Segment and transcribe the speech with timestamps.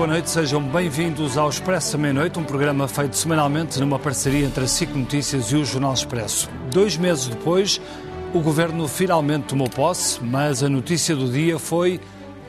[0.00, 4.64] boa noite, sejam bem-vindos ao Expresso da Meia-Noite, um programa feito semanalmente numa parceria entre
[4.64, 6.48] a SIC Notícias e o Jornal Expresso.
[6.72, 7.78] Dois meses depois,
[8.32, 12.00] o governo finalmente tomou posse, mas a notícia do dia foi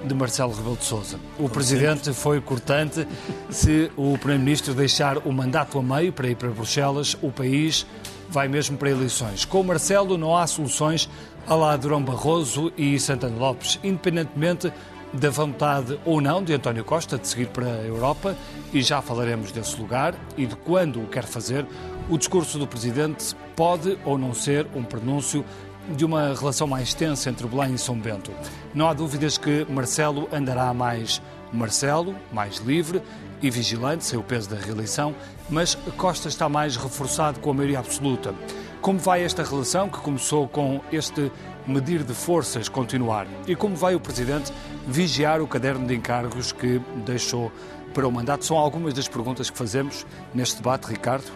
[0.02, 1.20] de Marcelo Rebelo de Sousa.
[1.38, 3.06] O presidente foi cortante.
[3.50, 7.86] Se o primeiro-ministro deixar o mandato a meio para ir para Bruxelas, o país
[8.30, 9.44] vai mesmo para eleições.
[9.44, 11.10] Com Marcelo não há soluções
[11.46, 14.72] a lá Durão Barroso e Santana Lopes, independentemente
[15.14, 18.36] da vontade ou não de António Costa de seguir para a Europa,
[18.74, 21.66] e já falaremos desse lugar e de quando o quer fazer,
[22.10, 25.44] o discurso do Presidente pode ou não ser um pronúncio
[25.90, 28.32] de uma relação mais tensa entre Belém e São Bento.
[28.74, 33.02] Não há dúvidas que Marcelo andará mais Marcelo, mais livre
[33.42, 35.14] e vigilante, sem o peso da reeleição,
[35.50, 38.34] mas Costa está mais reforçado com a maioria absoluta.
[38.82, 41.32] Como vai esta relação, que começou com este
[41.68, 43.28] medir de forças, continuar?
[43.48, 44.52] E como vai o Presidente
[44.88, 47.52] vigiar o caderno de encargos que deixou
[47.94, 48.46] para o mandato?
[48.46, 51.32] São algumas das perguntas que fazemos neste debate, Ricardo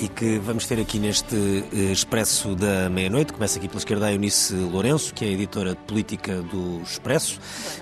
[0.00, 1.36] e que vamos ter aqui neste
[1.72, 3.32] eh, Expresso da Meia-Noite.
[3.32, 7.38] Começa aqui pela esquerda a Eunice Lourenço, que é editora de política do Expresso.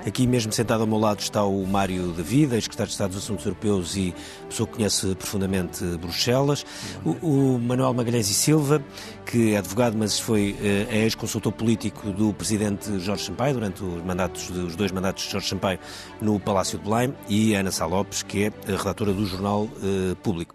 [0.06, 3.44] Aqui mesmo sentado ao meu lado está o Mário David, ex-secretário de Estado dos Assuntos
[3.44, 4.14] Europeus e
[4.48, 6.64] pessoa que conhece profundamente Bruxelas.
[7.04, 7.10] O,
[7.54, 8.82] o Manuel Magalhães e Silva,
[9.24, 14.04] que é advogado, mas foi eh, é ex-consultor político do presidente Jorge Sampaio durante os,
[14.04, 15.78] mandatos, os dois mandatos de Jorge Sampaio
[16.20, 17.14] no Palácio de Belém.
[17.28, 20.54] E Ana Sá Lopes, que é redatora do Jornal uh, Público.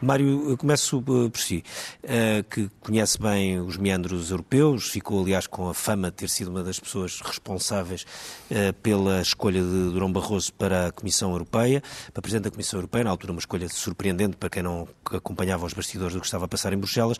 [0.00, 1.62] Mário, eu começo uh, por si,
[2.04, 6.48] uh, que conhece bem os meandros europeus, ficou, aliás, com a fama de ter sido
[6.48, 8.06] uma das pessoas responsáveis
[8.50, 13.04] uh, pela escolha de Durão Barroso para a Comissão Europeia, para Presidente da Comissão Europeia,
[13.04, 16.48] na altura uma escolha surpreendente para quem não acompanhava os bastidores do que estava a
[16.48, 17.18] passar em Bruxelas.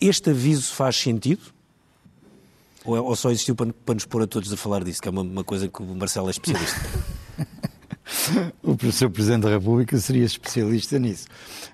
[0.00, 1.42] Este aviso faz sentido?
[2.84, 5.68] Ou, só existiu para, nos pôr a todos a falar disso, que é uma coisa
[5.68, 6.80] que o Marcelo é especialista?
[8.62, 11.26] o seu Presidente da República seria especialista nisso.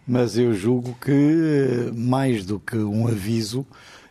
[0.06, 3.66] Mas eu julgo que, eh, mais do que um aviso,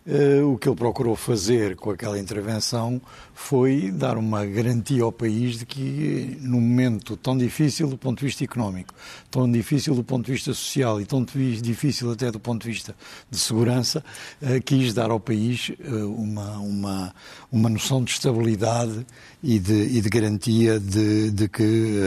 [0.07, 2.99] Uh, o que ele procurou fazer com aquela intervenção
[3.41, 8.25] foi dar uma garantia ao país de que, num momento tão difícil do ponto de
[8.25, 8.93] vista económico,
[9.31, 12.93] tão difícil do ponto de vista social e tão difícil até do ponto de vista
[13.31, 14.03] de segurança,
[14.41, 17.15] uh, quis dar ao país uh, uma, uma,
[17.49, 19.07] uma noção de estabilidade
[19.41, 22.03] e de, e de garantia de, de que,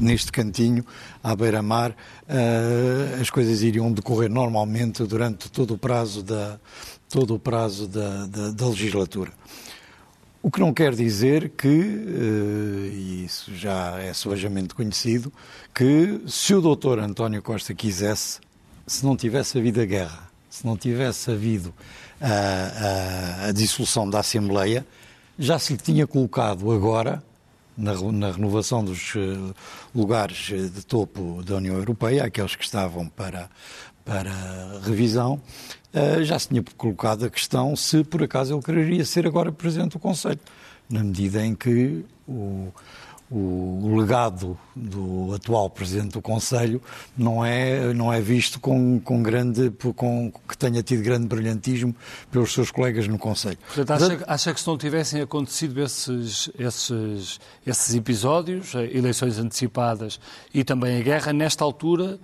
[0.00, 0.84] neste cantinho,
[1.22, 1.94] à beira-mar,
[3.20, 6.58] as coisas iriam decorrer normalmente durante todo o prazo da
[7.10, 9.30] todo o prazo da, da, da legislatura.
[10.42, 15.32] O que não quer dizer que, eh, e isso já é suavemente conhecido,
[15.72, 18.40] que se o doutor António Costa quisesse,
[18.84, 21.72] se não tivesse havido a guerra, se não tivesse havido
[22.20, 24.84] a, a, a dissolução da Assembleia,
[25.38, 27.22] já se lhe tinha colocado agora,
[27.76, 29.54] na, na, renovação dos eh,
[29.94, 30.36] lugares
[30.72, 33.48] de topo da União Europeia, aqueles que estavam para,
[34.04, 34.30] para
[34.84, 35.40] revisão,
[35.94, 39.92] uh, já se tinha colocado a questão se por acaso ele quereria ser agora Presidente
[39.92, 40.40] do Conselho,
[40.88, 42.72] na medida em que o,
[43.32, 46.82] o legado do atual Presidente do Conselho
[47.16, 51.96] não é, não é visto com, com grande, com, que tenha tido grande brilhantismo
[52.30, 53.56] pelos seus colegas no Conselho.
[53.74, 60.20] Portanto, acha, acha que se não tivessem acontecido esses, esses, esses episódios, eh, eleições antecipadas
[60.52, 62.20] e também a guerra, nesta altura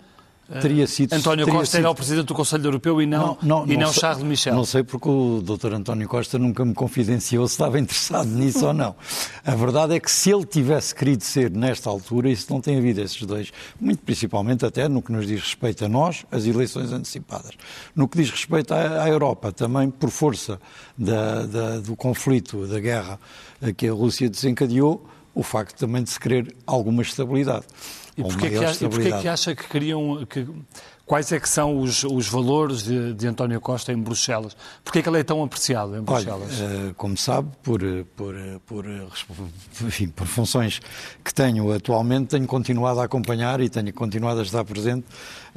[0.60, 1.12] teria sido.
[1.12, 1.84] António teria Costa sido...
[1.84, 4.54] era o Presidente do Conselho Europeu e não, não, não e não, não Charles Michel.
[4.54, 5.74] Não sei porque o Dr.
[5.74, 8.96] António Costa nunca me confidenciou se estava interessado nisso ou não.
[9.44, 13.00] A verdade é que se ele tivesse querido ser nesta altura, isso não tem havido
[13.00, 17.52] esses dois, muito principalmente até no que nos diz respeito a nós, as eleições antecipadas.
[17.94, 20.60] No que diz respeito à, à Europa, também por força
[20.96, 23.18] da, da, do conflito, da guerra
[23.76, 27.66] que a Rússia desencadeou, o facto também de se querer alguma estabilidade.
[28.18, 30.26] E porquê, que, e porquê que acha que queriam...
[30.26, 30.46] Que,
[31.06, 34.54] quais é que são os, os valores de, de, António Costa em Bruxelas?
[34.84, 36.60] Porquê que ele é tão apreciado em Bruxelas?
[36.60, 37.80] Olha, eh, como sabe, por,
[38.14, 38.34] por,
[38.66, 38.84] por,
[39.82, 40.80] enfim, por funções
[41.24, 45.06] que tenho atualmente, tenho continuado a acompanhar e tenho continuado a estar presente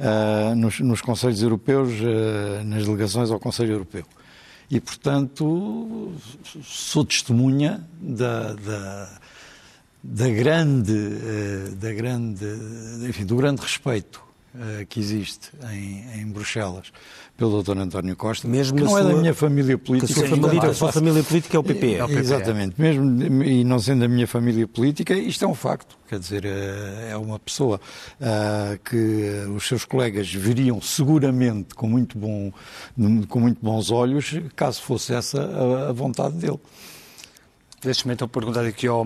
[0.00, 4.04] uh, nos, nos Conselhos Europeus, uh, nas delegações ao Conselho Europeu.
[4.70, 6.12] E, portanto,
[6.64, 9.20] sou testemunha da, da,
[10.02, 12.44] da grande, eh, da grande,
[13.08, 14.20] enfim, do grande respeito
[14.58, 16.92] eh, que existe em, em Bruxelas
[17.36, 17.78] pelo Dr.
[17.78, 20.12] António Costa, Mesmo que não é da sua- minha família Que a política.
[20.12, 21.94] sua família, a sua faço- família política é o PP.
[21.94, 25.96] é, Exatamente, mesmo e não sendo da minha família política, isto é um facto.
[26.08, 27.80] Quer dizer, eh, é uma pessoa
[28.84, 32.52] que os seus colegas veriam seguramente com muito, bom,
[33.28, 36.58] com muito bons olhos, caso fosse essa a, a vontade dele.
[37.82, 39.04] Deixe-me então perguntar aqui ao,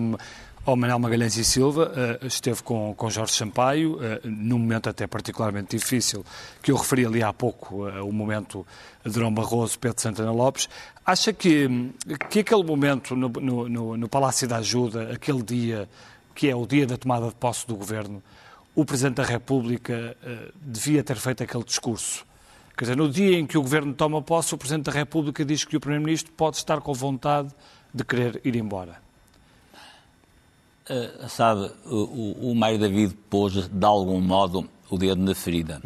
[0.67, 1.91] ao Manuel Magalhães e Silva.
[1.95, 6.25] eh, esteve com, com Jorge Sampaio, eh, num momento até particularmente difícil,
[6.61, 8.67] que eu referi ali há pouco, eh, o momento
[9.05, 10.67] de Durão Barroso, Pedro Santana Lopes.
[11.05, 11.69] Acha que,
[12.29, 15.87] que aquele momento no, no- no- Palácio da Ajuda, aquele dia,
[16.35, 18.21] que é o dia da tomada de posse do governo,
[18.75, 20.15] o Presidente da República
[20.61, 22.25] devia ter feito aquele discurso?
[22.77, 25.63] Quer dizer, no dia em que o governo toma posse, o Presidente da República diz
[25.63, 27.49] que o Primeiro-Ministro pode estar com vontade
[27.93, 29.06] de querer ir embora.
[30.89, 35.81] Uh, sabe, o, o, Mário David pôs, de algum modo, o dedo na ferida.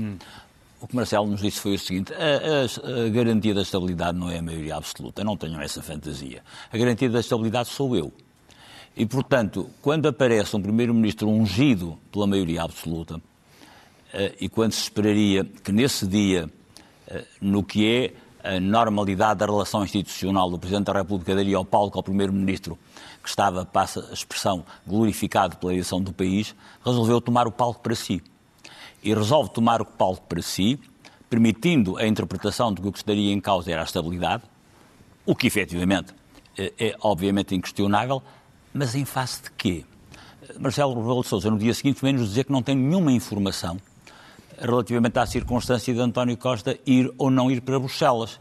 [0.80, 4.30] O que Marcelo nos disse foi o seguinte: a, a- a garantia da estabilidade não
[4.30, 6.44] é a maioria absoluta, não tenham essa fantasia.
[6.72, 8.12] A garantia da estabilidade sou eu.
[8.96, 13.20] E, portanto, quando aparece um Primeiro-Ministro ungido pela maioria absoluta,
[14.14, 16.48] eh, e quando se esperaria que nesse dia,
[17.08, 18.14] eh, no que é
[18.56, 22.78] a normalidade da relação institucional do Presidente da República, daria ao palco ao Primeiro-Ministro,
[23.22, 27.96] que estava, passa a expressão, glorificado pela eleição do país, resolveu tomar o palco para
[27.96, 28.22] si.
[29.04, 30.80] E resolve tomar o palco para si,
[31.30, 34.44] permitindo a interpretação de que o que estaria em causa era a estabilidade,
[35.26, 36.14] o que efetivamente
[36.58, 38.22] eh, é obviamente inquestionável,
[38.74, 39.86] mas em face de quê?
[40.60, 43.80] Marcelo Rebelo de Sousa, no dia seguinte, vem nos dizer que não tem nenhuma informação
[44.60, 48.40] relativamente à circunstância de António Costa ir ou não ir para Bruxelas.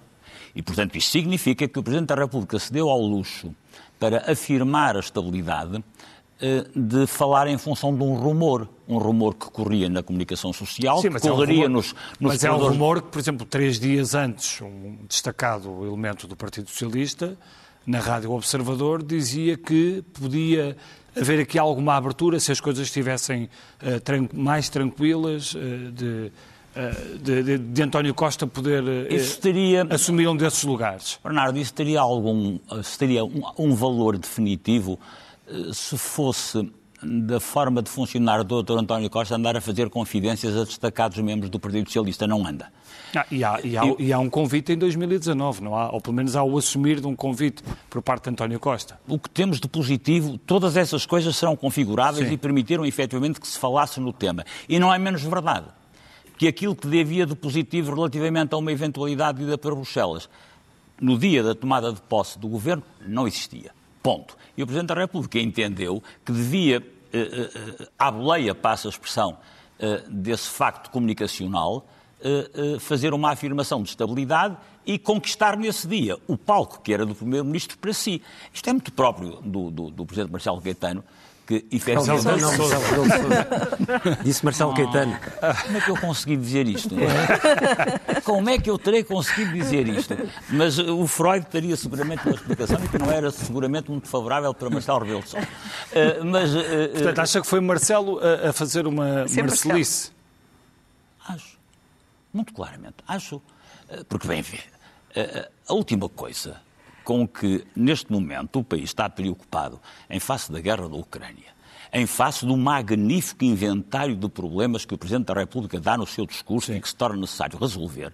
[0.54, 3.54] E, portanto, isto significa que o Presidente da República se deu ao luxo
[4.00, 5.84] para afirmar a estabilidade
[6.40, 11.00] eh, de falar em função de um rumor, um rumor que corria na comunicação social,
[11.02, 13.46] que é um correria rumor- nos, nos Mas é um corredores- rumor que, por exemplo,
[13.46, 17.36] três dias antes, um destacado elemento do Partido Socialista,
[17.86, 20.76] na Rádio Observador, dizia que podia
[21.16, 23.48] haver aqui alguma abertura se as coisas estivessem
[23.82, 26.32] eh, tran- mais tranquilas, eh, de,
[27.20, 31.18] de, de- de António Costa poder eh, Isso teria, assumir um desses lugares.
[31.22, 34.98] Bernardo, isso teria algum, se teria um, um valor definitivo
[35.48, 36.70] eh, se fosse
[37.02, 38.78] da forma de funcionar do Dr.
[38.78, 42.26] António Costa andar a fazer confidências a destacados membros do Partido Socialista.
[42.26, 42.70] Não anda.
[43.16, 45.90] Ah, e, há, e, há, e há um convite em 2019, não há?
[45.90, 49.00] Ou pelo menos há o assumir de um convite por parte de António Costa.
[49.08, 52.34] O que temos de positivo, todas essas coisas serão configuráveis Sim.
[52.34, 54.44] e permitiram efetivamente que se falasse no tema.
[54.68, 55.66] E não é menos verdade
[56.40, 60.26] que aquilo que havia de positivo relativamente a uma eventualidade ida para Bruxelas,
[60.98, 63.72] no dia da tomada de posse do governo, não existia.
[64.02, 64.38] Ponto.
[64.56, 66.78] E o Presidente da República entendeu que devia,
[67.12, 67.50] eh, eh,
[67.82, 69.36] eh, à boleia, passa a expressão,
[69.78, 71.86] eh, desse facto comunicacional,
[72.22, 77.04] eh, eh, fazer uma afirmação de estabilidade e conquistar nesse dia o palco que era
[77.06, 78.22] do Primeiro-Ministro para si.
[78.52, 81.04] Isto é muito próprio do, do, do Presidente Marcelo Caetano,
[81.46, 82.24] que efetivamente...
[82.24, 84.18] Não, não, Marcelo Rebelo de Sousa.
[84.22, 85.18] Disse Marcelo Caetano.
[85.64, 86.94] Como é que eu consegui dizer isto?
[88.24, 90.16] Como é que eu terei conseguido dizer isto?
[90.48, 94.70] Mas o Freud teria seguramente uma explicação e que não era seguramente muito favorável para
[94.70, 95.20] Marcelo Rebelo.
[95.20, 100.12] Uh, mas, uh, uh, Portanto, acha que foi Marcelo a, a fazer uma Sempre marcelice?
[101.28, 101.58] Acho.
[102.32, 102.96] Muito claramente.
[103.08, 103.42] Acho.
[103.90, 104.64] Eh, Porque, bem ver,
[105.14, 106.60] eh, a última coisa
[107.02, 111.50] com que, neste momento, o país está preocupado em face da guerra da Ucrânia,
[111.92, 116.24] em face do magnífico inventário de problemas que o Presidente da República dá no seu
[116.24, 118.12] discurso e que se torna necessário resolver,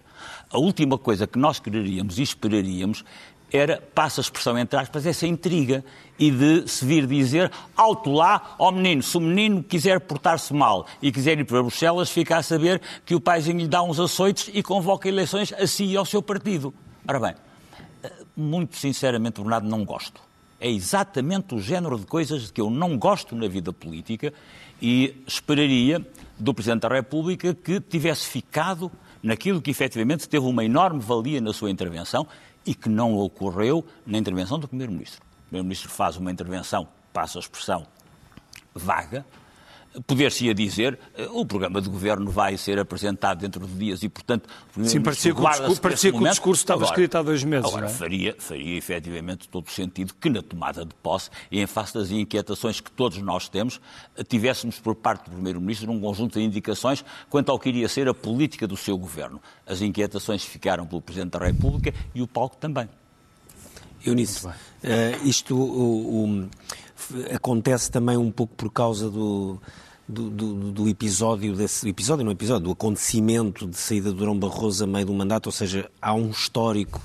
[0.49, 3.03] a última coisa que nós quereríamos e esperaríamos
[3.51, 5.83] era, passa a expressão entre aspas, essa intriga
[6.19, 10.85] e de se vir dizer alto lá, ó menino, se o menino quiser portar-se mal
[11.01, 14.49] e quiser ir para Bruxelas, fica a saber que o paizinho lhe dá uns açoites
[14.53, 16.73] e convoca eleições a si e ao seu partido.
[17.07, 17.35] Ora bem,
[18.35, 20.21] muito sinceramente, Bernardo, não gosto.
[20.59, 24.33] É exatamente o género de coisas que eu não gosto na vida política
[24.81, 26.05] e esperaria
[26.37, 31.53] do Presidente da República que tivesse ficado naquilo que efetivamente teve uma enorme valia na
[31.53, 32.27] sua intervenção
[32.67, 35.23] e que não ocorreu na intervenção do Primeiro-Ministro.
[35.23, 37.87] O Primeiro-Ministro faz uma intervenção, passa a expressão,
[38.75, 39.25] vaga.
[40.05, 44.45] Poder-se-ia dizer, eh, o programa de governo vai ser apresentado dentro de dias e, portanto,
[44.45, 47.43] o Sim, Primeiro-Ministro parecia que o discurso- parecia que o discurso estava escrito há dois
[47.43, 47.95] meses, Agora, não é?
[47.95, 52.11] faria, faria efetivamente todo o sentido que na tomada de posse e em face das
[52.11, 53.81] inquietações que todos nós temos,
[54.15, 58.07] eh, tivéssemos por parte do Primeiro-Ministro um conjunto de indicações quanto ao que iria ser
[58.07, 59.41] a política do seu governo.
[59.65, 62.87] As inquietações ficaram pelo Presidente da República e o palco também.
[64.05, 64.51] Eunice, uh,
[65.23, 66.49] isto o, o,
[67.33, 69.59] acontece também um pouco por causa do,
[70.07, 74.83] do, do, do, episódio, desse episódio, não episódio, do acontecimento de saída do Durão Barroso
[74.83, 77.01] a meio do mandato, ou seja, há um histórico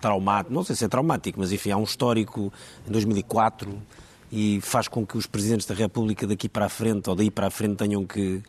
[0.00, 2.52] traumático, não sei se é traumático, mas enfim, há um histórico
[2.86, 3.82] em 2004
[4.30, 7.46] e faz com que os presidentes da República daqui para a frente ou daí para
[7.46, 8.42] a frente tenham que,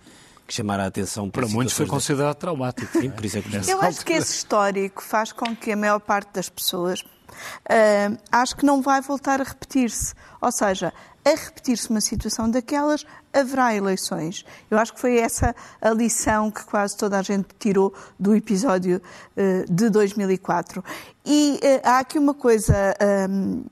[0.46, 3.00] que chamar a atenção para, para muitos foi considerado traumático.
[3.00, 6.00] Sim, por isso é que Eu acho que esse histórico faz com que a maior
[6.00, 10.14] parte das pessoas uh, acho que não vai voltar a repetir-se.
[10.42, 10.94] Ou seja,
[11.28, 14.46] a repetir-se uma situação daquelas, haverá eleições.
[14.72, 19.02] Eu acho que foi essa a lição que quase toda a gente tirou do episódio
[19.36, 20.84] uh, de 2004.
[21.26, 22.96] E uh, há aqui uma coisa
[23.30, 23.66] um,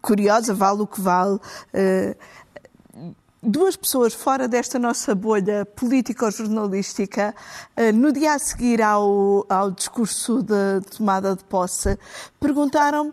[0.00, 1.34] curiosa, vale o que vale.
[1.34, 7.34] Uh, duas pessoas fora desta nossa bolha político-jornalística,
[7.92, 11.98] no dia a seguir ao, ao discurso de tomada de posse,
[12.38, 13.12] perguntaram-me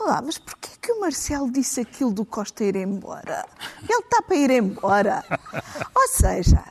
[0.00, 3.46] Olá, mas porquê que o Marcelo disse aquilo do Costa ir embora?
[3.86, 5.22] Ele está para ir embora.
[5.94, 6.64] Ou seja,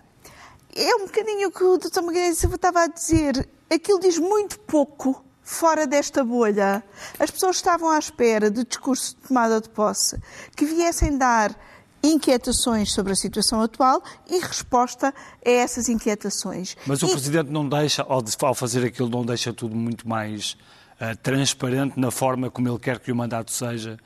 [0.76, 2.02] é um bocadinho o que o Dr.
[2.02, 3.48] Magalhães estava a dizer.
[3.72, 6.84] Aquilo diz muito pouco fora desta bolha.
[7.20, 10.20] As pessoas estavam à espera de discurso de tomada de posse
[10.56, 11.56] que viessem dar
[12.02, 15.14] inquietações sobre a situação atual e resposta
[15.46, 16.76] a essas inquietações.
[16.88, 17.12] Mas o e...
[17.12, 20.58] Presidente não deixa, ao fazer aquilo, não deixa tudo muito mais
[21.00, 23.98] uh, transparente na forma como ele quer que o mandato seja.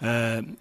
[0.00, 0.56] Uh,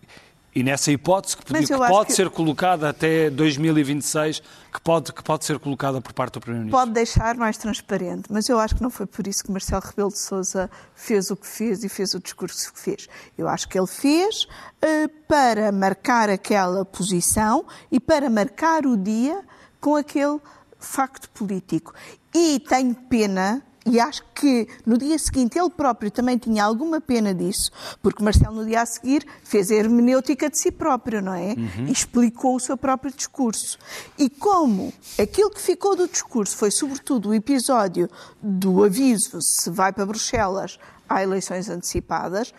[0.53, 2.13] e nessa hipótese que, que pode que...
[2.13, 4.41] ser colocada até 2026,
[4.73, 6.77] que pode, que pode ser colocada por parte do Primeiro-Ministro?
[6.77, 10.09] Pode deixar mais transparente, mas eu acho que não foi por isso que Marcelo Rebelo
[10.09, 13.07] de Sousa fez o que fez e fez o discurso que fez.
[13.37, 19.41] Eu acho que ele fez uh, para marcar aquela posição e para marcar o dia
[19.79, 20.37] com aquele
[20.77, 21.93] facto político.
[22.35, 27.33] E tenho pena e acho que no dia seguinte ele próprio também tinha alguma pena
[27.33, 27.71] disso,
[28.01, 31.55] porque Marcelo no dia a seguir fez a hermenêutica de si próprio, não é?
[31.57, 31.87] Uhum.
[31.87, 33.79] E explicou o seu próprio discurso.
[34.19, 38.07] E como aquilo que ficou do discurso foi sobretudo o episódio
[38.41, 40.77] do aviso se vai para Bruxelas
[41.09, 42.53] há eleições antecipadas,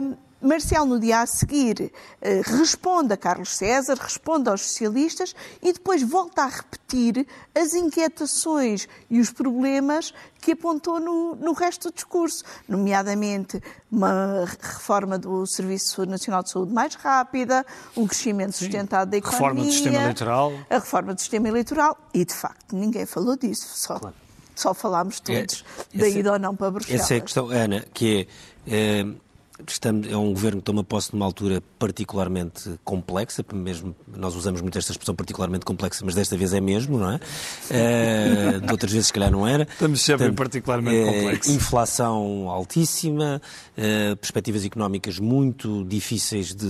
[0.00, 5.72] hum, Marcelo, no dia a seguir, eh, responde a Carlos César, responde aos socialistas e
[5.72, 11.94] depois volta a repetir as inquietações e os problemas que apontou no, no resto do
[11.94, 17.64] discurso, nomeadamente uma reforma do Serviço Nacional de Saúde mais rápida,
[17.96, 18.64] um crescimento Sim.
[18.64, 20.52] sustentado da economia, reforma do sistema eleitoral.
[20.68, 24.16] a reforma do sistema eleitoral e, de facto, ninguém falou disso, só, claro.
[24.56, 27.02] só falámos todos é, da ida ou não para Bruxelas.
[27.02, 28.26] Essa é a questão, Ana, que
[28.66, 29.06] é, é
[29.68, 34.78] Estamos, é um governo que toma posse numa altura particularmente complexa, mesmo nós usamos muito
[34.78, 37.16] esta expressão particularmente complexa, mas desta vez é mesmo, não é?
[37.16, 39.64] Uh, de outras vezes, se calhar, não era.
[39.64, 41.54] Estamos sempre Portanto, particularmente uh, complexos.
[41.54, 43.42] Inflação altíssima,
[43.76, 46.66] uh, perspectivas económicas muito difíceis de,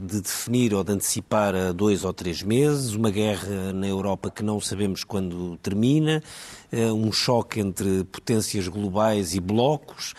[0.00, 4.42] de definir ou de antecipar a dois ou três meses, uma guerra na Europa que
[4.42, 6.22] não sabemos quando termina,
[6.72, 10.14] um choque entre potências globais e blocos.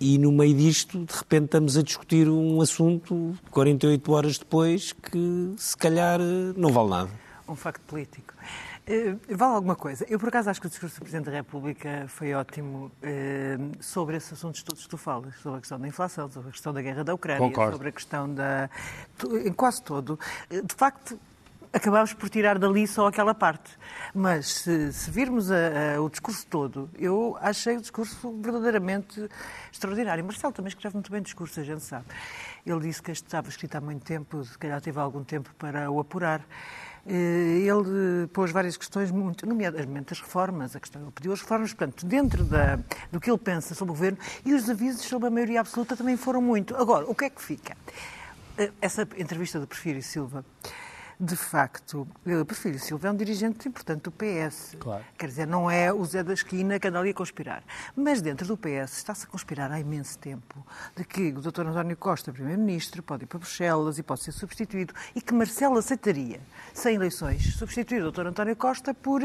[0.00, 5.54] E no meio disto, de repente, estamos a discutir um assunto 48 horas depois que
[5.58, 6.18] se calhar
[6.56, 7.10] não vale nada.
[7.46, 8.32] Um facto político.
[8.88, 10.06] Uh, vale alguma coisa.
[10.08, 14.16] Eu, por acaso, acho que o discurso do Presidente da República foi ótimo uh, sobre
[14.16, 16.80] esses assuntos todos que tu falas, sobre a questão da inflação, sobre a questão da
[16.80, 17.72] guerra da Ucrânia, Concordo.
[17.72, 18.70] sobre a questão da.
[19.44, 20.18] em quase todo.
[20.50, 21.20] Uh, de facto,
[21.72, 23.70] acabámos por tirar dali só aquela parte.
[24.14, 29.28] Mas se, se virmos a, a, o discurso todo, eu achei o discurso verdadeiramente
[29.72, 30.24] extraordinário.
[30.24, 32.06] Marcelo também escreve muito bem discurso, a gente sabe.
[32.66, 35.90] Ele disse que este estava escrito há muito tempo, se calhar teve algum tempo para
[35.90, 36.44] o apurar.
[37.06, 41.72] Eh, ele pôs várias questões, muito, nomeadamente as reformas, a questão, ele pediu as reformas,
[41.72, 42.78] portanto, dentro da,
[43.10, 46.16] do que ele pensa sobre o governo, e os avisos sobre a maioria absoluta também
[46.16, 46.76] foram muito.
[46.76, 47.74] Agora, o que é que fica?
[48.58, 50.44] Eh, essa entrevista do Porfírio Silva
[51.20, 54.74] de facto, eu prefiro Silva é um dirigente importante do PS.
[54.80, 55.04] Claro.
[55.18, 57.62] Quer dizer, não é o Zé da esquina que anda ali a conspirar.
[57.94, 61.66] Mas dentro do PS está-se a conspirar há imenso tempo de que o Dr.
[61.66, 66.40] António Costa, Primeiro-Ministro, pode ir para Bruxelas e pode ser substituído e que Marcelo aceitaria,
[66.72, 68.28] sem eleições, substituir o Dr.
[68.28, 69.20] António Costa por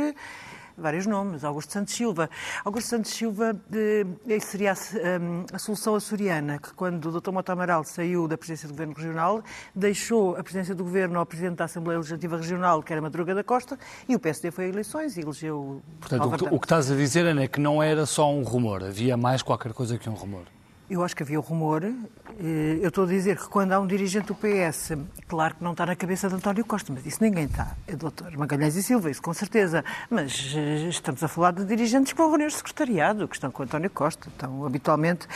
[0.78, 2.30] vários nomes, Augusto Santos Silva.
[2.64, 4.76] Augusto Santos Silva eh, seria a,
[5.22, 7.32] um, a, solução açoriana, que quando o Dr.
[7.32, 11.58] Mota Amaral saiu da presidência do Governo Regional, deixou a presidência do Governo ao Presidente
[11.58, 13.78] da Assembleia Legislativa Regional, que era Madruga da Costa,
[14.08, 15.82] e o PSD foi a eleições e elegeu...
[16.00, 18.44] Portanto, o que, o que, estás a dizer, Ana, é que não era só um
[18.44, 20.55] rumor, havia mais qualquer coisa que um rumor.
[20.88, 21.84] Eu acho que havia o rumor.
[21.84, 24.92] eh, Eu estou a dizer que quando há um dirigente do PS,
[25.28, 27.76] claro que não está na cabeça de António Costa, mas isso ninguém está.
[27.88, 29.84] É doutor Magalhães e Silva, isso com certeza.
[30.10, 33.90] Mas eh, estamos a falar de dirigentes que vão reunir secretariado, que estão com António
[33.90, 35.28] Costa, estão habitualmente.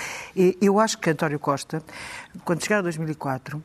[0.61, 1.81] Eu acho que António Costa,
[2.45, 3.61] quando chegar a 2004,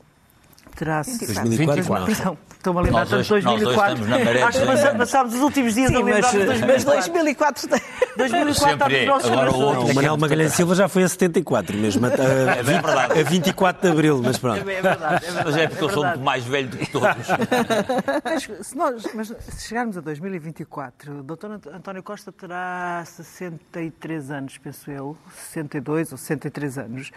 [0.75, 1.03] terá...
[1.03, 2.05] 2004, não.
[2.07, 3.93] Perdão, estou-me a lembrar tanto de nós dois 2004.
[3.95, 6.85] estamos na maré Acho que passámos os últimos dias Sim, a lembrar mas, de mas
[6.85, 7.13] 2004.
[7.13, 7.81] 2004 tem-
[8.17, 8.75] 2004 Sempre é.
[8.75, 12.07] está nos nossos Agora o outro- O Manuel Magalhães Silva já foi a 74 mesmo,
[12.07, 12.13] a, a,
[12.63, 13.21] bem verdade.
[13.21, 14.65] a 24 de Abril, mas É pronto.
[14.65, 15.43] verdade, é verdade.
[15.45, 17.09] Mas é porque eu sou muito mais velho do que todos.
[18.25, 21.47] Mas se, nós, mas se chegarmos a 2024, o Dr.
[21.53, 25.17] Ant- António Costa terá 63 anos, penso eu,
[25.53, 27.11] 62 ou 63 anos.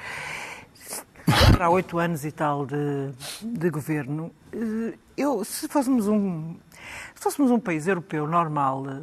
[1.52, 4.32] Terá oito anos e tal de, de governo.
[4.54, 6.56] Eh, Eu, se fôssemos um,
[7.16, 9.02] se fôssemos um país europeu normal, eh,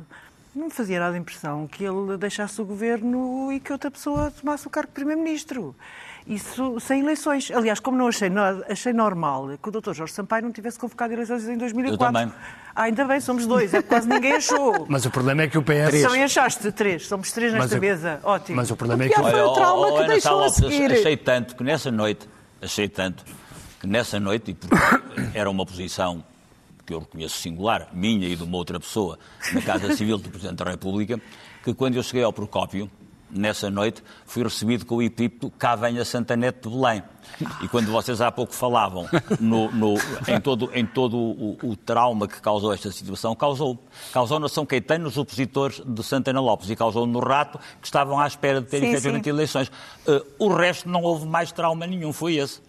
[0.55, 4.31] não me fazia nada a impressão que ele deixasse o governo e que outra pessoa
[4.31, 5.75] tomasse o cargo de Primeiro-Ministro.
[6.27, 7.51] Isso sem eleições.
[7.51, 8.31] Aliás, como não achei,
[8.71, 9.93] achei normal que o Dr.
[9.93, 11.93] Jorge Sampaio não tivesse convocado eleições em 2004.
[11.93, 12.33] Eu também.
[12.75, 13.75] Ah, ainda bem, somos dois.
[13.75, 14.87] É que quase ninguém achou.
[14.89, 16.03] Mas o problema é que o PS.
[16.03, 17.07] Também achaste três.
[17.07, 18.21] Somos três Mas nesta o- mesa.
[18.23, 18.57] Ótimo.
[18.57, 19.31] Mas o problema é pior que.
[19.31, 20.93] foi o trauma que deixou a seguir.
[20.93, 22.27] Achei tanto que nessa noite,
[22.63, 23.23] achei tanto
[23.79, 24.75] que nessa noite, e porque
[25.35, 26.25] era uma posição
[26.87, 29.19] que eu reconheço singular, minha e de uma outra pessoa,
[29.53, 31.21] na Casa Civil do Presidente da República,
[31.63, 32.91] que quando eu cheguei ao Procópio,
[33.35, 37.03] nessa noite, fui recebido com o epípeto Cá venha Santanete de Belém.
[37.63, 39.09] E quando vocês há pouco falavam
[39.41, 39.95] no- no-
[40.29, 43.79] em todo, em todo o, o trauma que causou esta situação, causou,
[44.13, 48.21] causou na São Caetano os opositores de Santana Lopes e causou no Rato, que estavam
[48.21, 49.31] à espera de ter Sim, efetivamente sim.
[49.31, 49.73] eleições.
[50.07, 52.61] Eh, o resto não houve mais trauma nenhum, foi esse.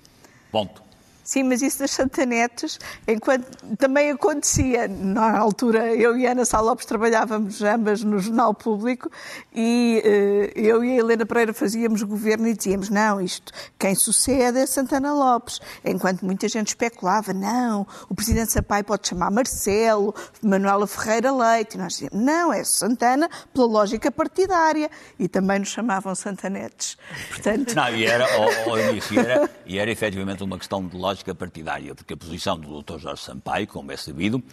[0.51, 0.81] Ponto.
[1.25, 6.85] Sim, mas isso das santanetes, enquanto também acontecia, na altura eu e Ana Sá Lopes
[6.85, 9.09] trabalhávamos ambas no Jornal Público
[9.51, 14.59] e eh, eu e a Helena Pereira fazíamos governo e dizíamos, não, isto, quem sucede
[14.59, 15.59] é Santana Lopes.
[15.83, 20.13] Enquanto muita gente especulava, não, o Presidente Sampaio pode chamar Marcelo,
[20.43, 24.91] Manuela Ferreira Leite, e nós dizíamos, não, é Santana pela lógica partidária.
[25.17, 26.97] E também nos chamavam santanetes.
[27.29, 30.95] Portanto, Não, e era, ao, ao início, e era, e era efetivamente uma questão de
[30.95, 32.99] lógica partidária, porque a posição do Dr.
[32.99, 34.43] Jorge Sampaio, como é sabido,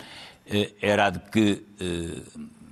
[0.47, 2.23] eh, era a de que, eh,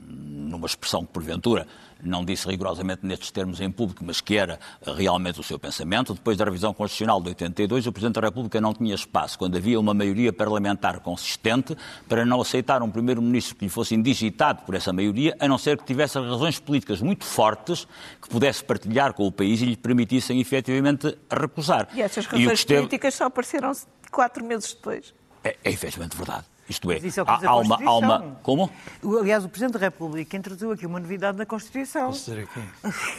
[0.07, 1.67] numa expressão que porventura
[2.03, 6.37] não disse rigorosamente nestes termos em público, mas que era realmente o seu pensamento, depois
[6.37, 9.95] da revisão constitucional de 82, o Presidente da República não tinha espaço, quando havia uma
[9.95, 11.77] maioria parlamentar consistente,
[12.09, 15.77] para não aceitar um Primeiro-Ministro que lhe fosse indigitado por essa maioria, a não ser
[15.79, 17.87] que tivesse razões políticas muito fortes
[18.21, 21.89] que pudesse partilhar com o país e lhe permitissem efetivamente recusar.
[21.95, 23.73] e essas E razões esteve- políticas só apareceram
[24.11, 25.15] quatro meses depois.
[25.45, 26.45] É, é efetivamente verdade.
[26.71, 28.37] Isto é, isso é o há, há uma, há uma...
[28.43, 28.71] Como?
[29.03, 32.13] O- Aliás, o Presidente da República introduziu aqui uma novidade na Constituição.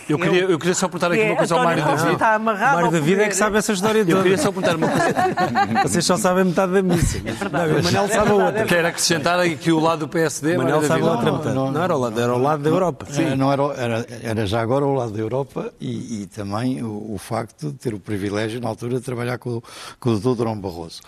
[0.10, 2.14] Eu queria, eu queria só perguntar aqui Que é uma coisa ao Mário David.
[2.14, 4.22] está amarrado Mário David é que sabe essa história Eu toda.
[4.24, 5.84] queria só perguntar uma coisa.
[5.88, 7.20] Vocês só sabem metade da missa.
[7.20, 8.64] Não, o Manel sabe a outra.
[8.72, 10.56] Quero acrescentar aqui o lado do PSD.
[10.56, 11.56] O Manel sabe a outra Não, metade.
[11.56, 13.06] não, Não era ao lado, era ao lado da Europa.
[13.18, 17.14] Eh, Não era, era, era já agora ao lado da Europa e, e também o,
[17.14, 19.64] o facto de ter o privilégio, na altura, de trabalhar com, o-
[20.00, 20.36] com o Dr.
[20.36, 21.02] Durão Barroso.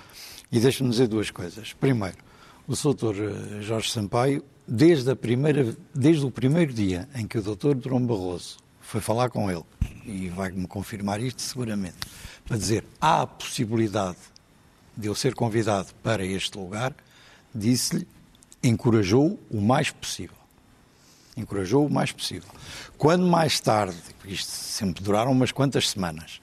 [0.51, 1.73] E deixe-me dizer duas coisas.
[1.73, 2.17] Primeiro,
[2.67, 7.76] o eh, Jorge Sampaio, desde, a primeira, desde o primeiro dia em que o Dr.
[7.76, 9.63] Durão Barroso foi falar com ele,
[10.06, 11.97] e vai-me confirmar isto seguramente,
[12.45, 14.17] para dizer há a possibilidade
[14.95, 16.93] de eu ser convidado para este lugar,
[17.54, 18.08] disse-lhe,
[18.63, 20.43] encorajou o mais possível
[21.36, 22.49] encorajou o mais possível.
[22.97, 26.39] Quando mais tarde, isto sempre duraram umas quantas semanas,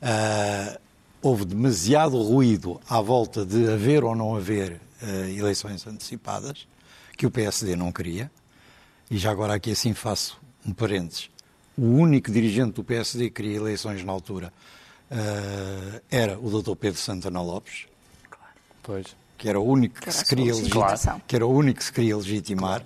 [0.00, 0.78] ah,
[1.22, 4.80] houve demasiado ruído à volta de haver ou não haver
[5.36, 6.66] eleições antecipadas,
[7.16, 8.30] que o PSD não queria,
[9.10, 11.30] e já agora aqui assim faço um parênteses,
[11.76, 14.52] o único dirigente do PSD que queria eleições na altura
[15.10, 16.76] ah, era o Dr.
[16.76, 17.86] Pedro Santana Lopes,
[18.82, 19.06] Pois.
[19.36, 22.16] que era o único que, se queria legitimar, que era o único que se queria
[22.16, 22.84] legitimar.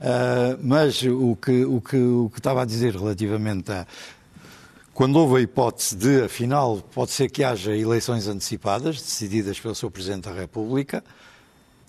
[0.00, 3.86] Ah, mas o que, o, que, o que estava a dizer relativamente a
[4.98, 9.92] quando houve a hipótese de, afinal, pode ser que haja eleições antecipadas, decididas pelo Sr.
[9.92, 11.04] Presidente da República,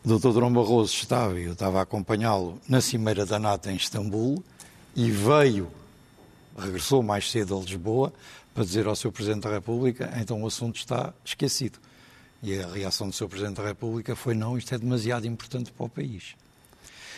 [0.05, 0.29] o Dr.
[0.31, 4.43] Durão Barroso estava, e eu estava a acompanhá-lo, na Cimeira da NATO em Istambul,
[4.95, 5.71] e veio,
[6.55, 8.13] regressou mais cedo a Lisboa,
[8.53, 9.11] para dizer ao Sr.
[9.11, 11.79] Presidente da República, então o assunto está esquecido.
[12.43, 13.27] E a reação do Sr.
[13.27, 16.35] Presidente da República foi, não, isto é demasiado importante para o país.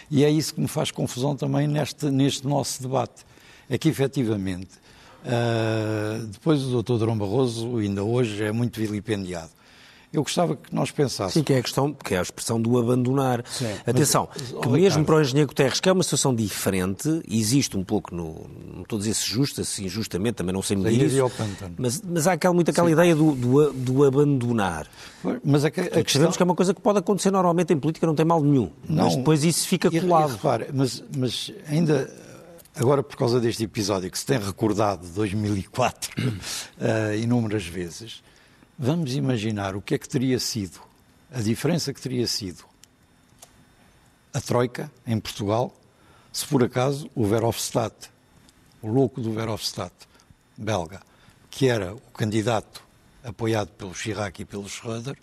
[0.09, 3.25] E é isso que me faz confusão também neste, neste nosso debate.
[3.69, 4.80] É que, efetivamente,
[5.25, 6.97] ah, depois o Dr.
[6.97, 9.49] Durão Barroso, ainda hoje, é muito vilipendiado.
[10.13, 11.33] eu gostava que nós pensássemos.
[11.33, 13.43] Sim, que é a questão, que é a expressão do abandonar.
[13.49, 13.65] Sim.
[13.87, 15.05] Atenção, Mas, que oh, mesmo Ricardo.
[15.05, 18.45] para o engenheiro Guterres, que é uma situação diferente, existe um pouco no.
[18.75, 21.15] Não estou a dizer se justa, se injustamente, também não sei medir isso.
[21.25, 21.75] e pântano.
[21.77, 24.85] Mas, mas há aquela, muito aquela ideia do, do, do abandonar.
[25.45, 26.05] Mas a, que- a questão...
[26.13, 28.69] sabemos que é uma coisa que pode acontecer normalmente em política, não tem mal nenhum.
[28.89, 30.31] Mas depois isso fica E- e colado.
[30.31, 32.11] repare, mas, mas ainda
[32.75, 36.11] agora por causa deste episódio que se tem recordado de 2004
[36.79, 38.23] eh, inúmeras vezes,
[38.77, 40.79] vamos imaginar o que é que teria sido,
[41.31, 42.63] a diferença que teria sido
[44.33, 45.73] a Troika em Portugal,
[46.31, 48.09] se por acaso o Verhofstadt,
[48.81, 49.93] o louco do Verhofstadt,
[50.57, 51.01] belga,
[51.49, 52.81] que era o candidato
[53.23, 55.17] apoiado pelo Chirac e pelo Schröder,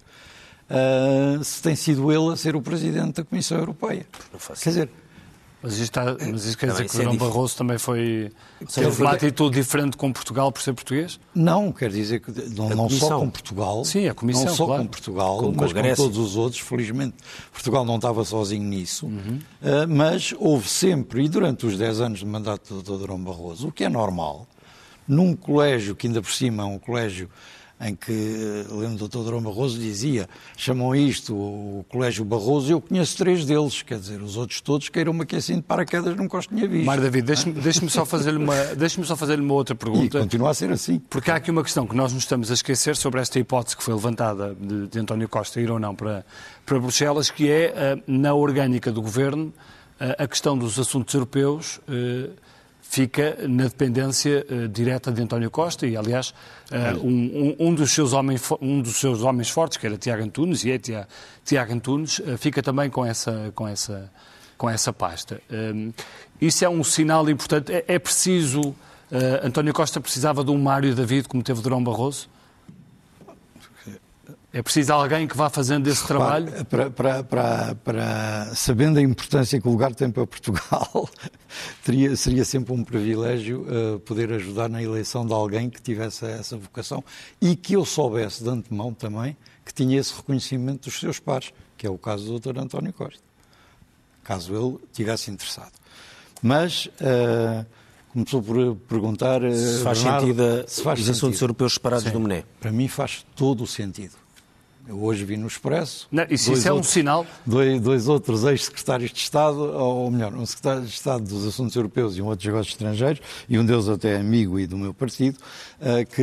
[0.69, 4.07] eh, se tem sido ele a ser o presidente da Comissão Europeia.
[4.61, 4.91] Quer dizer,
[5.61, 8.31] Mas isso, está- mas isso quer dizer que o é dif- Barroso também foi.
[8.61, 11.18] Ou seja, Quer teve uma atitude diferente com Portugal por ser português?
[11.35, 14.83] Não, quer dizer que não, não só com Portugal, Sim, a Comissão, não só claro.
[14.85, 16.61] com Portugal, com mas com todos os outros.
[16.61, 17.16] Felizmente,
[17.53, 19.40] Portugal não estava sozinho nisso, Uhum.
[19.61, 22.99] eh, mas houve sempre, e durante os 10 anos de mandato do Dr.
[23.01, 24.47] Durão Barroso, o que é normal,
[25.09, 27.29] num colégio que ainda por cima é um colégio
[27.81, 29.19] em que, eh, lembro do Dr.
[29.19, 34.37] Durão Barroso dizia, chamam isto o Colégio Barroso, eu conheço três deles, quer dizer, os
[34.37, 36.85] outros todos queiram-me aqui assim de paraquedas, nunca os tinha visto.
[36.85, 40.19] Mário David, deixe-me deixe só fazer-lhe uma, deixe só fazer uma outra E pergunta.
[40.19, 40.99] continua a ser assim.
[41.09, 43.83] Porque há aqui uma questão que nós nos estamos a esquecer sobre esta hipótese que
[43.83, 46.27] foi levantada de, de António Costa ir ou não para,
[46.67, 49.53] para Bruxelas, que é, eh, na orgânica do governo,
[50.01, 51.81] eh, a questão dos assuntos europeus
[52.90, 56.33] fica na dependência eh, direta de António Costa e, aliás,
[56.70, 60.22] eh, um, um- um dos seus homens, um dos seus homens fortes, que era Tiago
[60.24, 61.07] Antunes, e é Tia-
[61.44, 64.11] Tiago Antunes, eh, fica também com essa, com essa,
[64.57, 65.40] com essa pasta.
[66.40, 67.72] Isso é um sinal importante.
[67.72, 68.74] É, é preciso.
[69.42, 72.29] António Costa precisava de um Mário David como teve Durão Barroso?
[74.51, 76.47] É preciso alguém que vá fazendo esse trabalho?
[76.47, 81.09] Repare, Para, para, para, para- sabendo a importância que o lugar tem para Portugal,
[81.85, 86.57] teria, seria sempre um privilégio eh, poder ajudar na eleição de alguém que tivesse essa
[86.57, 87.05] vocação
[87.43, 91.87] e que eu soubesse de antemão também que tinha esse reconhecimento dos seus pares, que
[91.87, 92.59] é o caso do Dr.
[92.59, 93.21] António Costa,
[94.25, 95.73] caso ele tivesse interessado.
[96.41, 97.67] Mas eh,
[98.15, 101.43] começou por perguntar eh, Se faz Bernardo, sentido se faz os assuntos sentido.
[101.45, 102.45] europeus separados do Mené.
[102.59, 104.15] Para mim faz todo o sentido.
[104.88, 106.09] Eu hoje vi no Expresso.
[106.11, 107.27] Não, isso, isso é um outros- sinal.
[107.44, 112.16] Dois, dois outros ex-secretários de Estado, ou melhor, um secretário de Estado dos Assuntos Europeus
[112.16, 115.37] e um outro dos negócios estrangeiros, e um deles até amigo e do meu partido,
[115.79, 116.22] eh, que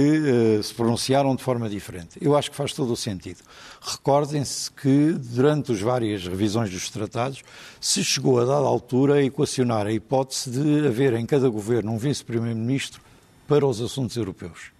[0.57, 2.17] eh, se pronunciaram de forma diferente.
[2.19, 3.37] Eu acho que faz todo o sentido.
[3.79, 7.43] Recordem-se que, durante as várias revisões dos tratados,
[7.79, 11.99] se chegou a dada altura a equacionar a hipótese de haver em cada governo um
[11.99, 12.99] vice-primeiro-ministro
[13.47, 14.73] para os assuntos europeus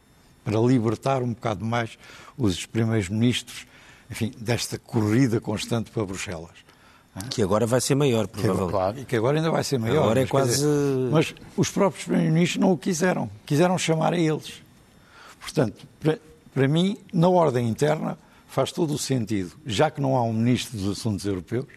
[0.44, 1.98] para libertar um bocado mais
[2.38, 3.66] os primeiros ministros,
[4.10, 6.66] enfim, desta corrida constante para Bruxelas.
[7.30, 9.02] Que agora vai ser maior, provavelmente.
[9.02, 10.04] E que agora ainda vai ser maior.
[10.04, 13.30] Agora é mas, quer quase- dizer, mas os próprios primeiros-ministros não o quiseram.
[13.46, 14.62] Quiseram chamar a eles.
[15.40, 16.20] Portanto, para,
[16.54, 20.78] para mim, na ordem interna, faz todo o sentido, já que não há um ministro
[20.78, 21.68] dos assuntos europeus,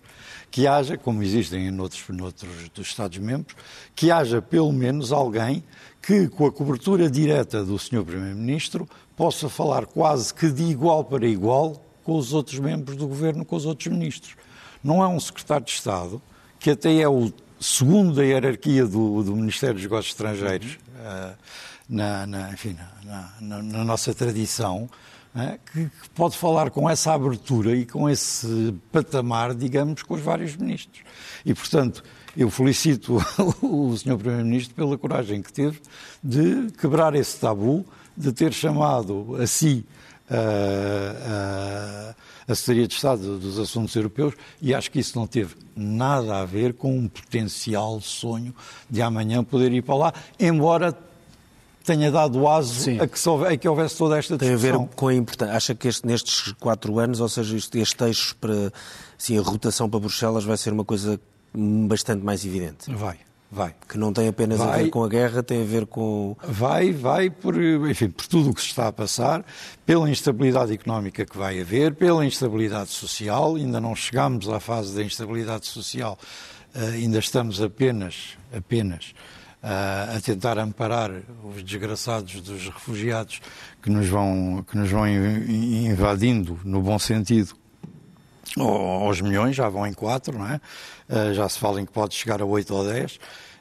[0.50, 3.54] que haja, como existem em outros, noutros dos Estados-membros,
[3.94, 5.62] que haja pelo menos alguém
[6.02, 8.02] que, com a cobertura direta do Sr.
[8.04, 13.44] Primeiro-Ministro, possa falar quase que de igual para igual com os outros membros do Governo,
[13.44, 14.34] com os outros ministros.
[14.82, 16.22] Não é um secretário de Estado,
[16.58, 21.34] que até é o segundo da hierarquia do, do Ministério dos Negócios Estrangeiros, eh,
[21.86, 24.88] na, na- enfim, na, na- nossa tradição,
[25.36, 30.22] eh, que, que pode falar com essa abertura e com esse patamar, digamos, com os
[30.22, 31.02] vários ministros.
[31.44, 32.02] E, portanto,
[32.34, 33.18] eu felicito
[33.60, 34.16] o Sr.
[34.16, 35.78] Primeiro-Ministro pela coragem que teve
[36.24, 37.84] de quebrar esse tabu,
[38.16, 39.84] de ter chamado a si
[40.30, 42.14] a,
[42.48, 46.38] a, a Secretaria de Estado dos Assuntos Europeus e acho que isso não teve nada
[46.40, 48.54] a ver com um potencial sonho
[48.88, 50.96] de amanhã poder ir para lá, embora
[51.84, 54.86] tenha dado aso a que, a que houvesse toda esta Tem a ver discussão.
[54.94, 55.54] com a importância.
[55.56, 58.70] Acha que este- nestes quatro anos, ou seja, este, este eixo para
[59.18, 61.18] assim, a rotação para Bruxelas vai ser uma coisa
[61.54, 62.92] hum, bastante mais evidente?
[62.92, 63.16] Vai,
[63.50, 63.74] vai.
[63.88, 64.84] Que não tem apenas a Vai.
[64.84, 66.36] ver com a guerra, tem a ver com.
[66.42, 67.54] Vai, vai por,
[67.88, 69.44] enfim, por tudo o que se está a passar,
[69.86, 75.02] pela instabilidade económica que vai haver, pela instabilidade social, ainda não chegámos à fase da
[75.02, 76.18] instabilidade social,
[76.74, 79.14] eh, ainda estamos apenas, apenas
[79.62, 81.10] ah, a tentar amparar
[81.42, 83.40] os desgraçados dos refugiados
[83.82, 87.54] que nos vão, que nos vão in- invadindo, no bom sentido,
[88.56, 90.60] aos milhões, já vão em quatro, não é?
[91.08, 93.18] Ah, já se fala em que pode chegar a 8 ou 10.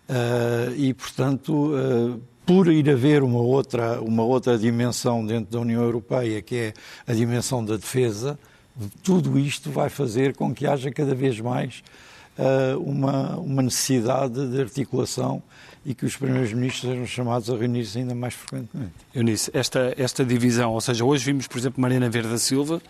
[0.10, 5.82] Ah, e, portanto, ah, por ir haver uma outra, uma outra dimensão dentro da União
[5.82, 6.74] Europeia, que é
[7.06, 8.40] a dimensão da defesa,
[9.04, 11.84] tudo isto vai fazer com que haja cada vez mais
[12.80, 15.42] uma, uma necessidade de articulação
[15.88, 18.92] e que os primeiros ministros sejam chamados a reunir-se ainda mais frequentemente.
[19.16, 22.82] Eunice, esta, esta divisão, ou seja, hoje vimos, por exemplo, Mariana Verde da Silva,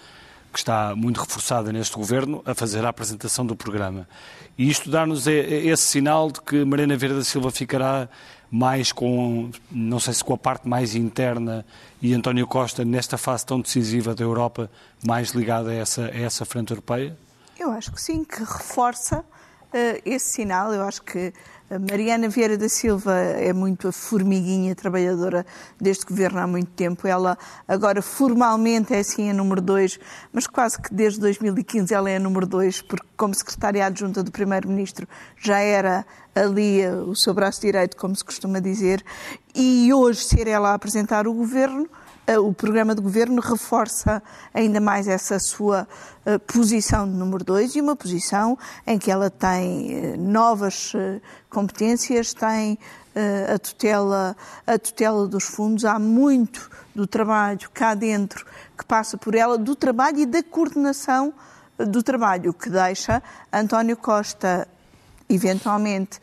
[0.51, 4.07] que está muito reforçada neste governo, a fazer a apresentação do programa.
[4.57, 8.10] E isto dá-nos esse sinal de que Mariana Verde da Silva ficará
[8.49, 11.65] mais com, não sei se com a parte mais interna
[12.01, 14.69] e António Costa, nesta fase tão decisiva da Europa,
[15.05, 17.17] mais ligada a essa, a essa frente europeia?
[17.60, 20.73] Eu acho que sim, que reforça uh, esse sinal.
[20.73, 21.33] Eu acho que
[21.69, 25.45] Mariana Vieira da Silva é muito a formiguinha trabalhadora
[25.80, 27.06] deste governo há muito tempo.
[27.06, 29.99] Ela agora formalmente é sim a número 2,
[30.32, 34.32] mas quase que desde 2015 ela é a número 2, porque como secretária adjunta do
[34.32, 35.06] Primeiro-Ministro
[35.38, 39.03] já era ali o seu braço direito, como se costuma dizer,
[39.53, 41.86] e hoje ser ela a apresentar o governo
[42.35, 44.21] o programa de governo reforça
[44.53, 45.87] ainda mais essa sua
[46.25, 51.21] eh, posição de número dois e uma posição em que ela tem eh, novas eh,
[51.49, 52.77] competências, tem
[53.51, 54.37] a tutela,
[54.67, 55.85] a tutela dos fundos.
[55.85, 58.45] Há muito do trabalho cá dentro
[58.77, 61.33] que passa por ela, do trabalho e da coordenação
[61.79, 64.67] do trabalho, que deixa António Costa
[65.27, 66.19] eventualmente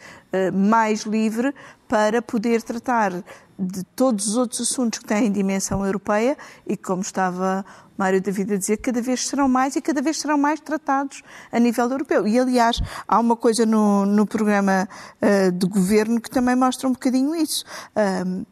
[0.52, 1.52] mais livre
[1.94, 3.12] para poder tratar
[3.56, 7.64] de todos os outros assuntos que têm dimensão europeia e, como estava
[7.96, 11.58] Mário David a dizer, cada vez serão mais e cada vez serão mais tratados a
[11.60, 12.26] nível europeu.
[12.26, 14.88] E, aliás, há uma coisa no, no programa
[15.22, 17.64] uh, de governo que também mostra um bocadinho isso.
[17.94, 18.44] Uh,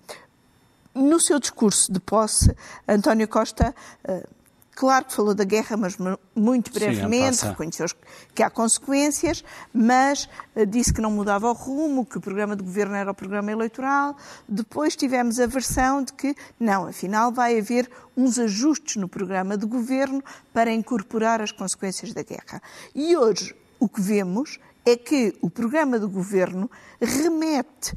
[0.94, 2.55] no seu discurso de posse,
[2.87, 3.74] António Costa.
[4.09, 4.41] Uh,
[4.74, 5.96] Claro que falou da guerra, mas
[6.35, 7.87] muito brevemente, Sim, reconheceu
[8.35, 12.62] que há consequências, mas eh, disse que não mudava o rumo, que o programa de
[12.62, 14.16] governo era o programa eleitoral.
[14.48, 19.66] Depois tivemos a versão de que, não, afinal vai haver uns ajustes no programa de
[19.66, 22.62] governo para incorporar as consequências da guerra.
[22.94, 27.94] E hoje o que vemos é que o programa de governo remete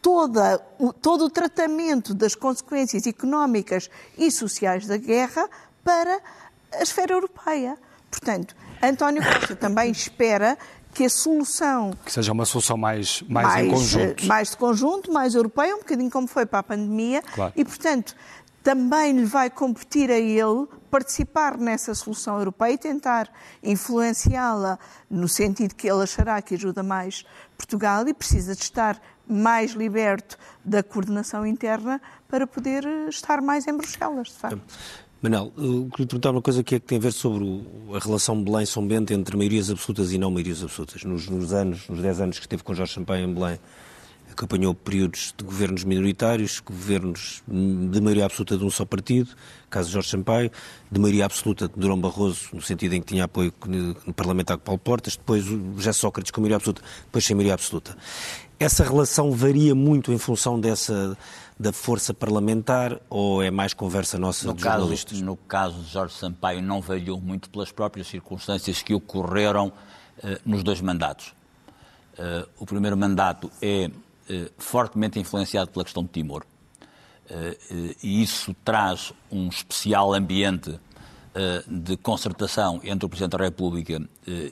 [0.00, 0.58] toda,
[1.00, 5.48] todo o tratamento das consequências económicas e sociais da guerra
[5.84, 6.20] para
[6.72, 7.76] a esfera europeia.
[8.10, 10.58] Portanto, António Costa também espera
[10.92, 11.92] que a solução.
[12.04, 14.26] Que seja uma solução mais, mais, mais em conjunto.
[14.26, 17.22] Mais de conjunto, mais europeia, um bocadinho como foi para a pandemia.
[17.22, 17.52] Claro.
[17.56, 18.14] E, portanto,
[18.62, 23.28] também lhe vai competir a ele participar nessa solução europeia e tentar
[23.62, 27.24] influenciá-la no sentido que ele achará que ajuda mais
[27.56, 33.76] Portugal e precisa de estar mais liberto da coordenação interna para poder estar mais em
[33.76, 34.60] Bruxelas, de facto.
[35.22, 37.44] Manel, eu queria perguntar uma coisa que, é que tem a ver sobre
[37.94, 41.04] a relação Belém-São Bento entre maiorias absolutas e não maiorias absolutas.
[41.04, 43.56] Nos, nos anos, nos 10 anos que esteve com Jorge Sampaio em Belém,
[44.32, 49.30] acompanhou períodos de governos minoritários, governos de maioria absoluta de um só partido,
[49.70, 50.50] caso Jorge Sampaio,
[50.90, 53.54] de maioria absoluta de Durão Barroso, no sentido em que tinha apoio
[54.16, 57.96] parlamentar com Paulo Portas, depois José Sócrates com maioria absoluta, depois sem maioria absoluta.
[58.58, 61.16] Essa relação varia muito em função dessa
[61.58, 65.20] da força parlamentar ou é mais conversa nossa no dos caso, jornalistas?
[65.20, 69.72] No caso de Jorge Sampaio não variou muito pelas próprias circunstâncias que ocorreram uh,
[70.44, 71.34] nos dois mandatos.
[72.14, 76.44] Uh, o primeiro mandato é uh, fortemente influenciado pela questão de Timor.
[78.02, 80.78] e isso traz um especial ambiente
[81.66, 84.02] de concertação entre o Presidente da República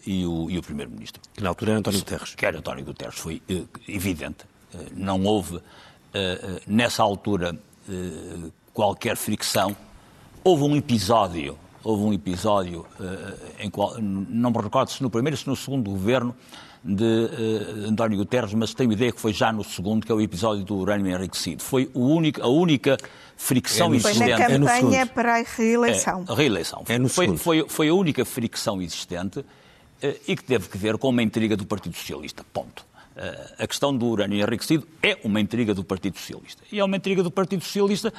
[0.07, 1.21] e o, o Primeiro-Ministro.
[1.35, 2.35] Que na altura era António Guterres.
[2.35, 3.43] Que era António Guterres, foi
[3.87, 4.47] evidente.
[4.95, 5.90] não houve eh, eh,
[6.67, 7.57] nessa altura,
[7.89, 9.77] eh, qualquer fricção.
[10.43, 12.87] Houve um episódio, houve um episódio
[13.59, 16.35] em qual, não me recordo se no primeiro ou se no segundo governo
[16.83, 17.29] de
[17.87, 20.77] António Guterres, mas tenho ideia que foi já no segundo, que é o episódio do
[20.77, 21.63] urânio enriquecido.
[21.63, 22.97] Foi o único, a única
[23.37, 24.43] fricção é existente.
[24.43, 26.25] Foi na campanha é para a reeleição.
[26.27, 26.85] É, a reeleição.
[26.89, 29.45] É foi, foi, foi, a única fricção existente
[30.27, 32.43] e que teve que ver com uma intriga do Partido Socialista.
[32.51, 32.90] Ponto
[33.59, 36.63] a questão do urânio enriquecido é uma intriga do Partido Socialista.
[36.71, 38.13] E é uma intriga do Partido Socialista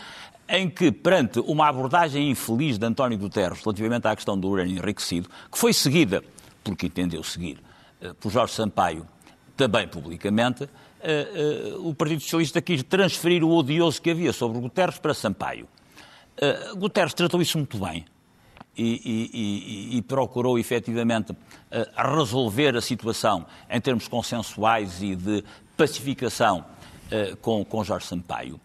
[0.52, 5.30] em que, perante uma abordagem infeliz de António Guterres relativamente à questão do urânio enriquecido,
[5.50, 6.22] que foi seguida,
[6.62, 7.58] porque entendeu seguir,
[8.02, 9.08] eh, por Jorge Sampaio,
[9.56, 10.70] também publicamente,
[11.02, 15.68] eh, eh, o Partido Socialista quis transferir o odioso que havia sobre Guterres para Sampaio.
[16.76, 18.04] Guterres tratou isso muito bem
[18.78, 21.36] e, e, e, procurou efetivamente
[21.70, 25.44] eh, resolver a situação em termos consensuais e de
[25.76, 26.64] pacificação
[27.10, 28.60] eh, com, com Jorge Sampaio.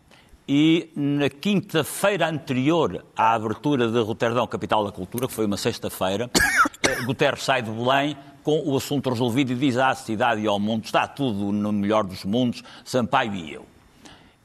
[0.48, 6.30] E na quinta-feira anterior à abertura de Roterdão, capital da cultura, que foi uma sexta-feira,
[6.88, 10.60] eh, Guterres sai de Belém com o assunto resolvido e diz à cidade e ao
[10.60, 13.66] mundo: está tudo no melhor dos mundos, Sampaio e eu.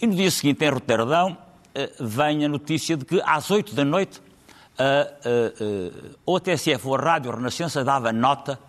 [0.01, 1.37] E no dia seguinte, em Roterdão,
[1.99, 4.19] vem a notícia de que às 8 da noite
[4.81, 8.59] a, a, TSF ou a Rádio Renascença dava nota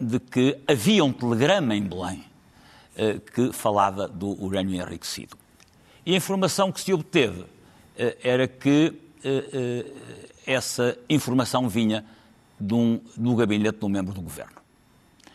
[0.00, 2.24] de que havia um telegrama em Belém
[3.32, 5.36] que falava do urânio enriquecido.
[6.04, 7.46] E a informação que se obteve
[8.22, 8.92] era que
[10.46, 12.04] essa informação vinha
[12.60, 14.64] de um, do gabinete de um membro do governo.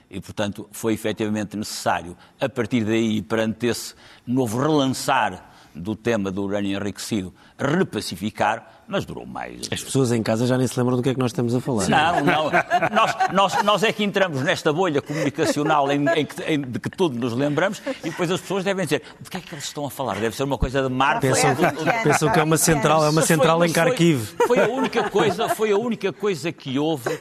[0.10, 3.94] E, portanto, foi efetivamente necessário, a partir daí, perante esse
[4.26, 9.62] novo relançar do tema do urânio enriquecido, repacificar, mas durou mais.
[9.72, 11.62] As pessoas em casa já nem se lembram do que é que nós estamos a
[11.62, 11.88] falar.
[11.88, 12.52] Não, não.
[12.92, 16.90] Nós, nós, nós é que entramos nesta bolha comunicacional em, em, que, em, de que
[16.90, 19.86] todos nos lembramos e depois as pessoas devem dizer de que é que eles estão
[19.86, 20.16] a falar?
[20.20, 21.20] Deve ser uma coisa de mar.
[21.20, 21.56] Pensam,
[22.04, 24.26] pensam que é uma central, é uma central em Kharkiv.
[24.48, 27.20] Foi, foi, a única coisa, foi a única coisa que houve uh,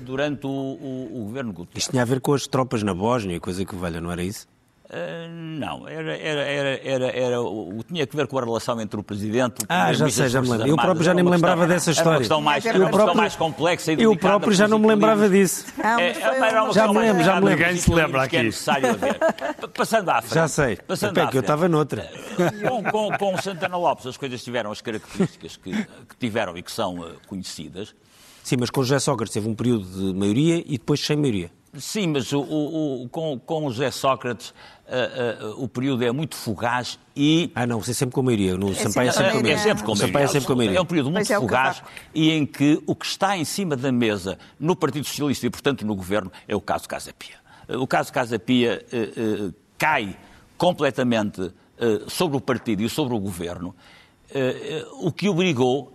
[0.00, 1.82] durante o, o, o governo Guterres.
[1.82, 4.46] Isto tinha a ver com as tropas na Bósnia, coisa que velha, não era isso?
[4.92, 7.36] Uh, não, era, era, era, era, era,
[7.88, 9.62] tinha que ver com a relação entre o Presidente...
[9.62, 10.68] O ah, já sei, já me lembro.
[10.68, 12.08] Eu próprio já nem me lembrava questão, dessa história.
[12.10, 14.86] Era uma questão mais, uma questão próprio, mais complexa e Eu próprio já não me
[14.86, 15.64] lembrava disso.
[15.82, 16.14] Não, é, é,
[16.74, 17.64] já me lembro, já me lembro.
[17.64, 18.36] Ninguém se lembra aqui.
[18.36, 19.18] É necessário haver.
[19.74, 20.34] Passando à frente.
[20.34, 20.76] Já sei.
[20.76, 22.10] Passando Pé, que eu estava noutra.
[22.90, 26.98] Com, com, Santana Lopes as coisas tiveram as características que, que tiveram e que são
[26.98, 27.94] uh, conhecidas.
[28.44, 31.50] Sim, mas com José Sócrates teve um período de maioria e depois sem maioria.
[31.78, 36.12] Sim, mas o, o, o, com, com o José Sócrates uh, uh, o período é
[36.12, 37.50] muito fugaz e...
[37.54, 38.58] Ah, não, você é sempre com a maioria.
[38.58, 39.54] No é Sampaio é sempre com a maioria.
[39.54, 40.18] É sempre com a maioria.
[40.18, 40.78] É, sempre com a maioria.
[40.78, 41.82] é um período muito é fugaz
[42.14, 45.86] e em que o que está em cima da mesa no Partido Socialista e, portanto,
[45.86, 47.36] no Governo é o caso Casa Pia.
[47.68, 50.16] O caso Casa Pia uh, cai
[50.58, 51.52] completamente
[52.06, 53.74] sobre o partido e sobre o Governo,
[55.00, 55.92] o que obrigou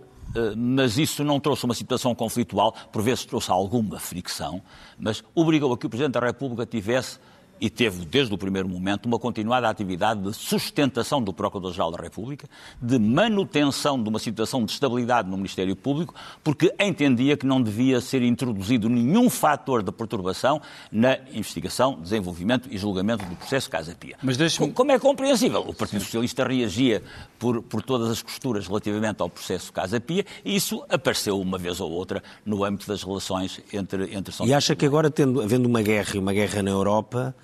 [0.56, 4.62] mas isso não trouxe uma situação conflitual, por vezes trouxe alguma fricção,
[4.98, 7.18] mas obrigou a que o Presidente da República tivesse
[7.60, 12.48] e teve desde o primeiro momento uma continuada atividade de sustentação do Procurador-Geral da República,
[12.80, 18.00] de manutenção de uma situação de estabilidade no Ministério Público, porque entendia que não devia
[18.00, 24.16] ser introduzido nenhum fator de perturbação na investigação, desenvolvimento e julgamento do processo Casa Pia.
[24.22, 24.36] Mas
[24.74, 27.02] Como é compreensível, o Partido Socialista reagia
[27.38, 31.80] por, por todas as costuras relativamente ao processo Casa Pia e isso apareceu uma vez
[31.80, 35.68] ou outra no âmbito das relações entre, entre São E acha que agora, tendo, havendo
[35.68, 37.34] uma guerra e uma guerra na Europa,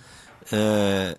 [0.53, 1.19] Uh,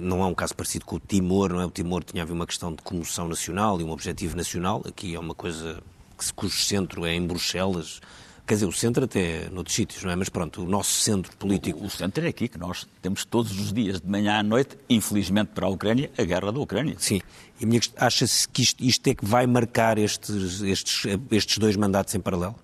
[0.00, 1.66] não é um caso parecido com o Timor, não é?
[1.66, 4.82] O Timor tinha havido uma questão de comoção nacional e um objetivo nacional.
[4.86, 5.82] Aqui é uma coisa
[6.18, 8.00] que, cujo centro é em Bruxelas.
[8.46, 10.16] Quer dizer, o centro até noutros sítios, não é?
[10.16, 11.78] Mas pronto, o nosso centro político.
[11.78, 14.76] O, o centro é aqui, que nós temos todos os dias, de manhã à noite,
[14.88, 16.96] infelizmente para a Ucrânia, a guerra da Ucrânia.
[16.98, 17.20] Sim.
[17.60, 22.20] E acha-se que isto, isto, é que vai marcar estes, estes, estes dois mandatos em
[22.20, 22.56] paralelo?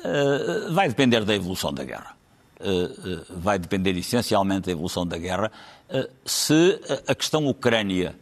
[0.00, 2.16] Uh, vai depender da evolução da guerra.
[2.60, 5.50] Eh, eh, vai depender essencialmente da evolução da guerra.
[5.88, 8.14] Eh, se a questão Ucrânia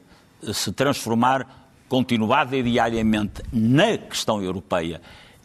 [0.54, 5.02] se transformar continuada e diariamente na questão europeia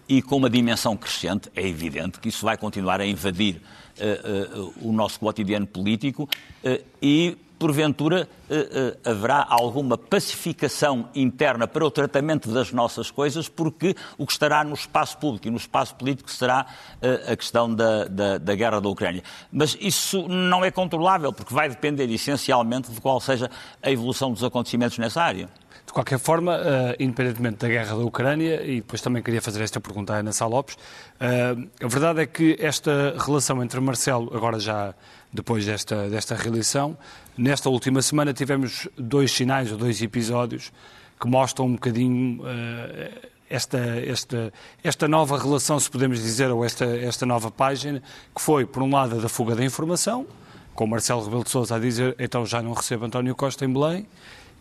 [0.08, 3.62] e com uma dimensão crescente, é evidente que isso vai continuar a invadir
[4.82, 6.30] o nosso cotidiano político
[7.02, 13.96] e porventura eh, eh, haverá alguma pacificação interna para o tratamento das nossas coisas, porque
[14.17, 16.65] o que estará no espaço público e no espaço político será
[17.02, 19.24] eh, a questão da, da, da, guerra da Ucrânia.
[19.52, 23.50] Mas isso não é controlável, porque vai depender essencialmente de qual seja
[23.82, 25.50] a evolução dos acontecimentos nessa área.
[25.86, 29.80] De qualquer forma, uh, independentemente da guerra da Ucrânia, e depois também queria fazer esta
[29.80, 34.60] pergunta à Ana Sá Lopes, uh, a verdade é que esta relação entre Marcelo, agora
[34.60, 34.93] já
[35.32, 36.98] depois desta, desta reeleição.
[37.38, 40.72] Nesta última semana tivemos dois sinais ou dois episódios
[41.20, 46.86] que mostram um bocadinho uh, esta, esta, esta nova relação, se podemos dizer, ou esta,
[46.86, 48.02] esta nova página,
[48.36, 50.26] que foi, por um lado, a da fuga da informação,
[50.76, 54.08] com Marcelo Rebelo de Sousa a dizer então já não recebo António Costa em Belém,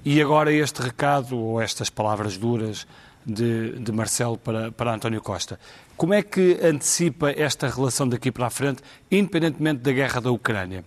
[0.04, 2.86] e agora este recado, ou estas palavras duras
[3.24, 5.58] de, de Marcelo para, para António Costa.
[5.96, 10.84] Como é que antecipa esta relação daqui para a frente, independentemente da guerra da Ucrânia?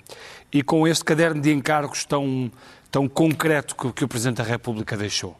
[0.54, 2.52] E com este caderno de encargos tão,
[2.92, 5.36] tão concreto que, que o Presidente da República deixou?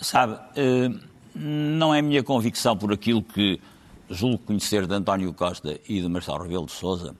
[0.00, 0.90] Sabe, eh,
[1.34, 3.60] não é minha convicção por aquilo que
[4.08, 7.14] julgo conhecer de António Costa e de Marcelo Rebelo de Sousa,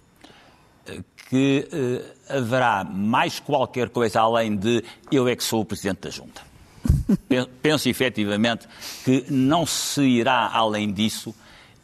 [0.87, 6.01] eh, que eh, haverá mais qualquer coisa além de eu é que sou o Presidente
[6.01, 6.41] da Junta.
[7.61, 8.67] Penso efetivamente
[9.05, 11.35] que não se irá além disso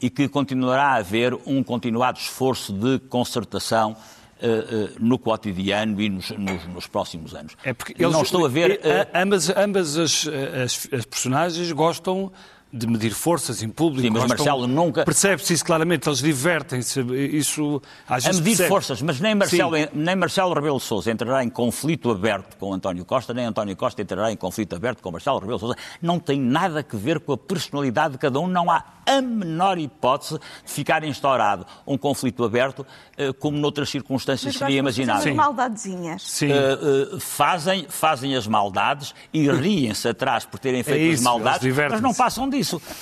[0.00, 3.96] e que continuará a haver um continuado esforço de concertação
[4.40, 7.56] Uh, uh, no cotidiano e nos, nos, nos, próximos anos.
[7.64, 8.78] É porque eles, não estou a ver.
[8.84, 9.10] Uh...
[9.12, 12.30] Ambas, ambas as, as, as, personagens gostam
[12.72, 14.02] de medir forças em público.
[14.02, 17.00] Sim, mas gostam- Marcelo nunca- Percebe-se isso claramente, eles divertem-se.
[17.00, 18.68] Isso às a vezes medir percebe.
[18.68, 19.86] forças, mas nem Marcelo, Sim.
[19.94, 24.02] nem Marcelo Rebelo de Sousa entrará em conflito aberto com António Costa, nem António Costa
[24.02, 25.76] entrará em conflito aberto com Marcelo Rebelo de Sousa.
[26.02, 29.78] Não tem nada a ver com a personalidade de cada um, não há a menor
[29.78, 35.22] hipótese de ficar instaurado um conflito aberto, eh, como noutras circunstâncias Mas seria imaginável.
[35.22, 36.22] fazer umas maldadezinhas.
[36.22, 36.48] Sim.
[36.52, 41.24] Uh, uh, fazem, fazem as maldades e riem-se atrás por terem feito É isso, as
[41.24, 42.57] maldades, mas não passam disso.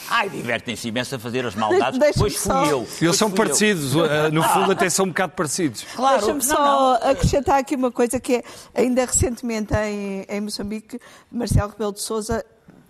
[0.09, 2.79] Ai, divertem-se imenso a fazer as maldades, Deixa-me pois fui só- eu.
[2.81, 3.45] Eles pois são fui eu.
[3.45, 5.85] parecidos, eh, no fundo até são um bocado parecidos.
[5.95, 6.55] Claro, Deixa-me só
[7.01, 7.11] não.
[7.11, 8.43] acrescentar aqui uma coisa que é,
[8.75, 11.01] ainda recentemente em, em Moçambique,
[11.31, 12.45] Marcelo Rebelo de Sousa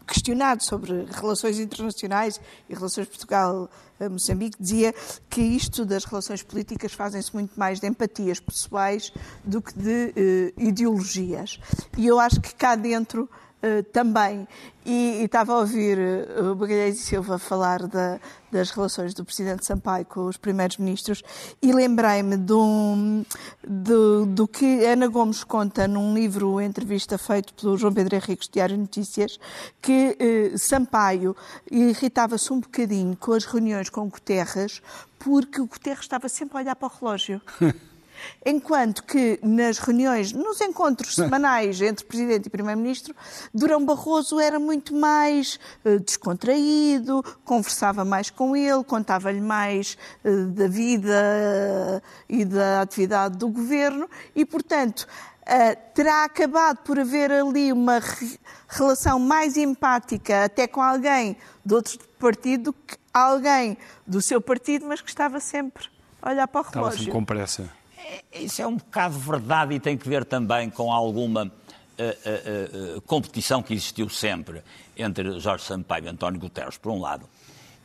[0.07, 2.41] questionado sobre relações internacionais
[2.71, 4.95] e relações Portugal-Moçambique, dizia
[5.29, 9.12] que isto das relações políticas fazem-se muito mais de empatias pessoais
[9.45, 11.59] do que de eh, ideologias.
[11.99, 13.29] E eu acho que cá dentro
[13.67, 14.47] eh, também.
[14.85, 18.21] E, e estava a ouvir eh, o Magalhães Silva falar da-
[18.53, 21.23] das relações do Presidente Sampaio com os primeiros ministros
[21.61, 23.25] e lembrei-me um-
[23.67, 28.79] do, do que Ana Gomes conta num livro, entrevista feito pelo João Pedro Henriques, Diário
[28.79, 29.39] Notícias,
[29.83, 31.35] que eh, Sampaio
[31.71, 34.81] irritava-se um bocadinho com as reuniões com Guterres
[35.19, 37.41] porque o Guterres estava sempre a olhar para o relógio.
[38.45, 43.14] Enquanto que nas reuniões, nos encontros semanais entre Presidente e Primeiro-Ministro,
[43.53, 50.69] Durão Barroso era muito mais eh, descontraído, conversava mais com ele, contava-lhe mais eh, da
[50.69, 55.07] vida eh, e da atividade do governo e, portanto,
[55.95, 58.37] terá acabado por haver ali uma re-
[58.69, 64.87] relação mais empática até com alguém de outro partido do que alguém do seu partido,
[64.87, 65.87] mas que estava sempre
[66.21, 67.03] a olhar para o Estava relógio.
[67.03, 67.71] assim com pressa.
[68.33, 71.51] Isso é um bocado verdade e tem que ver também com alguma
[71.99, 74.63] eh, eh, eh, competição que existiu sempre
[74.95, 77.27] entre Jorge Sampaio e António Guterres, por um lado,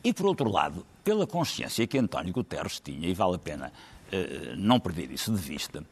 [0.04, 3.72] e por outro lado, pela consciência que António Guterres tinha, e vale a pena
[4.58, 5.82] não perder isso de vista,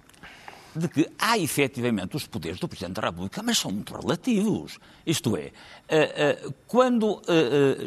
[0.76, 4.78] de que há efetivamente os poderes do Presidente da República, mas são muito relativos.
[5.06, 5.50] Isto é,
[6.66, 7.22] quando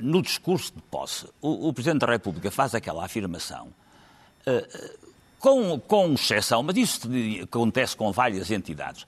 [0.01, 3.67] no discurso de posse o Presidente da República faz aquela afirmação,
[5.43, 7.09] com, com exceção, mas isso
[7.43, 9.05] acontece com várias entidades,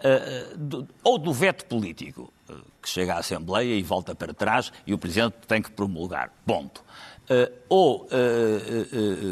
[0.00, 4.70] eh, do- ou do veto político, eh, que chega à Assembleia e volta para trás
[4.86, 6.30] e o Presidente tem que promulgar.
[6.44, 6.84] Ponto.
[7.30, 8.86] Eh, ou eh, eh,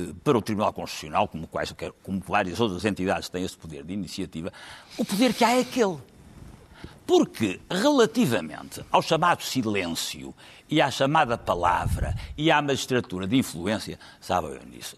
[0.08, 3.92] eh, para o Tribunal Constitucional, como, quais, como várias outras entidades têm esse poder de
[3.92, 4.50] iniciativa,
[4.96, 5.98] o poder que há é aquele.
[7.06, 10.34] Porque, relativamente ao chamado silêncio
[10.68, 14.96] e à chamada palavra e à magistratura de influência, sabem eu nisso,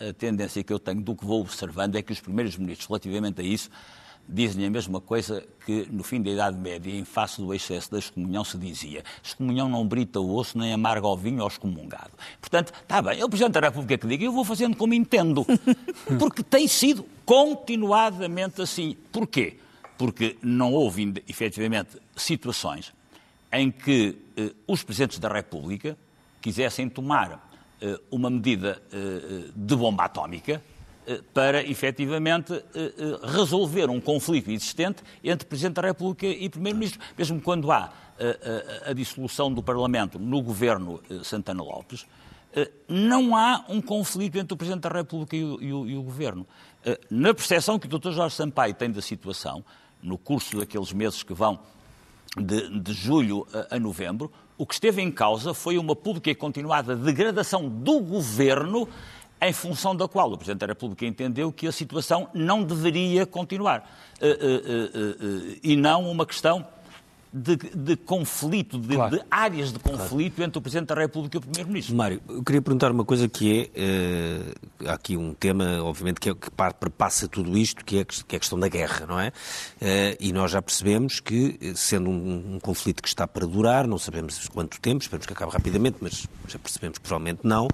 [0.00, 2.86] a, a- tendência que eu tenho do que vou observando é que os primeiros ministros,
[2.88, 3.68] relativamente a isso,
[4.28, 7.98] dizem a mesma coisa que no fim da Idade Média, em face do excesso da
[7.98, 12.12] excomunhão, se dizia: excomunhão não brita o osso, nem amarga o vinho ao excomungado.
[12.40, 15.44] Portanto, está bem, é o Presidente da República que diga, eu vou fazendo como entendo.
[16.20, 18.96] Porque tem sido continuadamente assim.
[19.10, 19.58] Porquê?
[19.98, 22.92] Porque não houve, efetivamente, situações
[23.52, 25.96] em que eh, os Presidentes da República
[26.40, 30.62] quisessem tomar eh, uma medida eh, de bomba atómica
[31.06, 32.92] eh, para, efetivamente, eh, eh,
[33.24, 37.00] resolver um conflito existente entre Presidente da República e Primeiro-Ministro.
[37.18, 42.06] Mesmo quando há eh, a, a dissolução do Parlamento no governo eh, Santana Lopes,
[42.54, 45.96] eh, não há um conflito entre o Presidente da República e o, e o- e
[45.96, 46.46] o Governo.
[46.84, 48.12] Eh, Na percepção que o Dr.
[48.12, 49.64] Jorge Sampaio tem da situação,
[50.02, 51.58] no curso daqueles meses que vão
[52.36, 56.34] de, de julho a, a novembro, o que esteve em causa foi uma pública e
[56.34, 58.88] continuada degradação do Governo,
[59.40, 63.90] em função da qual o Presidente da República entendeu que a situação não deveria continuar.
[64.20, 66.66] Eh, eh, eh, e não uma questão
[67.32, 69.16] de, de conflito, de, Claro.
[69.16, 71.94] de áreas de conflito entre o Presidente da República e o Primeiro-Ministro.
[71.94, 74.54] Mário, eu queria perguntar uma coisa que é, eh,
[74.86, 78.36] há aqui um tema, obviamente, que, é, que perpassa tudo isto, que é, que é
[78.36, 79.32] a questão da guerra, não é?
[79.80, 83.86] Eh, e nós já percebemos que, eh, sendo um, um conflito que está para durar,
[83.86, 87.68] não sabemos quanto tempo, esperemos que acabe rapidamente, mas já percebemos que provavelmente não,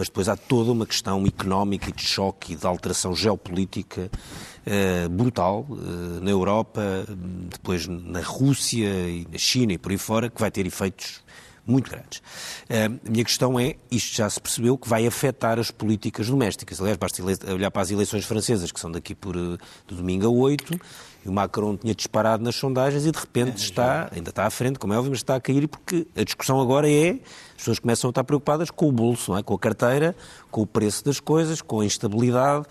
[0.00, 4.10] mas depois há toda uma questão económica e de choque e de alteração geopolítica
[4.64, 6.80] eh, brutal eh, na Europa,
[7.50, 11.22] depois na Rússia e na China e por aí fora, que vai ter efeitos
[11.66, 12.22] muito grandes.
[12.68, 16.80] Eh, a minha questão é, isto já se percebeu que vai afetar as políticas domésticas.
[16.80, 19.56] Aliás, basta olhar para as eleições francesas, que são daqui por eh,
[19.86, 20.80] de domingo a 8,
[21.24, 24.78] e o Macron tinha disparado nas sondagens e de repente está, ainda está à frente,
[24.78, 28.08] como é óbvio, mas está a cair porque a discussão agora é, as pessoas começam
[28.08, 29.42] a estar preocupadas com o bolso, é?
[29.42, 30.16] com a carteira,
[30.50, 32.64] com o preço das coisas, com a instabilidade.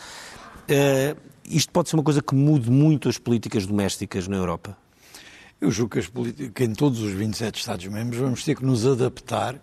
[0.68, 1.16] Eh,
[1.46, 4.78] isto pode ser uma coisa que mude muito as políticas domésticas na Europa.
[5.62, 6.08] Eu julgo que, as
[6.56, 9.56] que em todos os 27 Estados-membros vamos ter que nos adaptar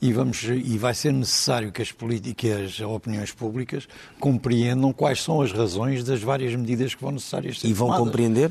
[0.00, 3.88] e, vamos, e vai ser necessário que as políticas, as opiniões públicas
[4.20, 8.06] compreendam quais são as razões das várias medidas que vão necessárias ser E vão tomadas.
[8.06, 8.50] compreender?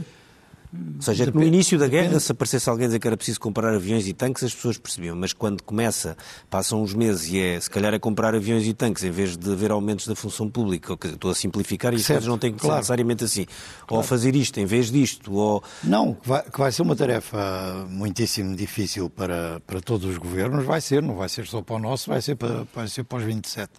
[0.74, 3.74] Ou seja, que no início da guerra, se aparecesse alguém dizer que era preciso comprar
[3.74, 5.16] aviões e tanques, as pessoas percebiam.
[5.16, 6.16] Mas quando começa,
[6.50, 9.52] passam uns meses e é, se calhar, a comprar aviões e tanques em vez de
[9.52, 12.60] haver aumentos da função pública, ou, estou a simplificar e as coisas não têm que
[12.62, 12.80] ser claro.
[12.80, 13.46] necessariamente assim.
[13.90, 15.64] Ou fazer isto em vez disto, ou...
[15.84, 20.66] Não, que vai, que vai ser uma tarefa muitíssimo difícil para, para todos os governos,
[20.66, 23.18] vai ser, não vai ser só para o nosso, vai ser para, vai ser para
[23.18, 23.72] os 27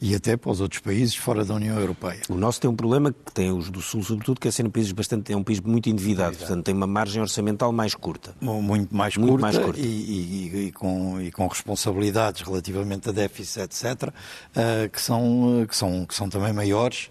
[0.00, 2.20] e até para os outros países fora da União Europeia.
[2.28, 4.70] O nosso tem um problema que tem os do Sul, sobretudo, que é ser um
[4.70, 8.34] país bastante, é um país muito endividado, portanto tem uma margem orçamental mais curta.
[8.40, 9.80] Muito mais Muito curta, mais curta.
[9.80, 14.12] E, e- e com, e com responsabilidades relativamente a déficit, etc.,
[14.54, 17.10] ah, que, são, ah, que, são, que são também maiores.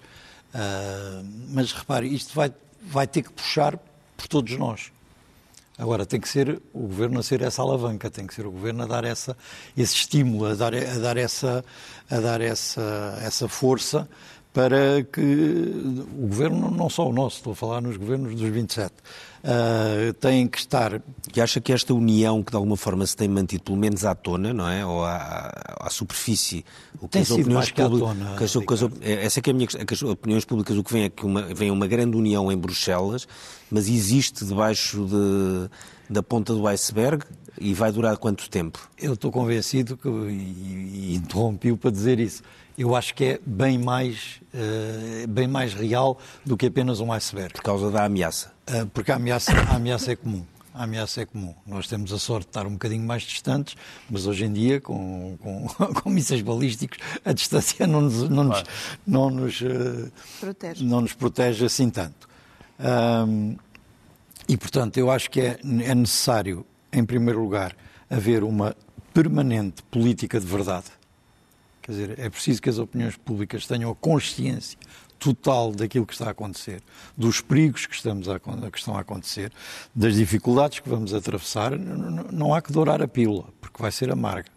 [0.53, 2.51] Ah, mas repare, isto vai,
[2.85, 3.77] vai ter que puxar
[4.17, 4.91] por todos nós.
[5.77, 8.83] Agora, tem que ser o governo a ser essa alavanca, tem que ser o governo
[8.83, 9.35] a dar essa,
[9.75, 11.65] esse estímulo, a dar, a dar, essa,
[12.09, 14.07] a dar essa, essa força
[14.53, 15.21] para que
[16.13, 18.93] o governo, não só o nosso, estou a falar nos governos dos 27,
[19.43, 21.01] ah, tem que estar.
[21.35, 24.13] E acha que esta união que de alguma forma se tem mantido, pelo menos à
[24.13, 24.85] tona, não é?
[24.85, 26.65] Ou à, à superfície,
[26.99, 28.81] o que Tem as opiniões públicas- tona, que as- que as
[29.23, 31.09] essa é que é a minha questão, que as opiniões públicas o que vem é
[31.09, 33.27] que uma, vem uma grande união em Bruxelas,
[33.71, 35.69] mas existe debaixo de-
[36.13, 37.23] da ponta do iceberg
[37.59, 38.89] e vai durar quanto tempo?
[38.97, 42.43] Eu estou convencido, que, e, e interrompi-o para dizer isso,
[42.77, 47.53] eu acho que é bem mais, eh, bem mais real do que apenas um iceberg.
[47.53, 48.51] Por causa da ameaça.
[48.67, 50.45] Ah, porque a ameaça, a ameaça é comum.
[50.73, 51.53] A ameaça é comum.
[51.67, 53.75] Nós temos a sorte de estar um bocadinho mais distantes,
[54.09, 55.67] mas hoje em dia, com, com,
[56.01, 58.63] com mísseis balísticos, a distância não nos, não nos,
[59.05, 60.83] não nos, eh, Protege.
[60.85, 62.29] não nos protege assim tanto.
[62.79, 63.55] Ahm,
[64.47, 67.75] e, portanto, eu acho que é, é necessário, em primeiro lugar,
[68.09, 68.75] haver uma
[69.13, 70.87] permanente política de verdade.
[71.81, 74.77] Quer dizer, é preciso que as opiniões públicas tenham a consciência
[75.21, 76.81] total daquilo que está a acontecer,
[77.15, 79.51] dos perigos que, estamos a, que estão a acontecer,
[79.93, 81.77] das dificuldades que vamos atravessar.
[81.77, 84.49] Não há que dourar a pílula, porque vai ser amarga.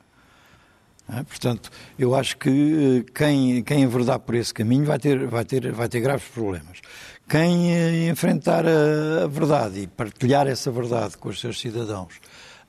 [1.12, 1.23] é?
[1.23, 5.71] Portanto, eu acho que eh, quem, quem enverdar por esse caminho vai ter, vai ter,
[5.71, 6.81] vai ter graves problemas.
[7.29, 12.15] Quem eh, enfrentar a, a verdade e partilhar essa verdade com os seus cidadãos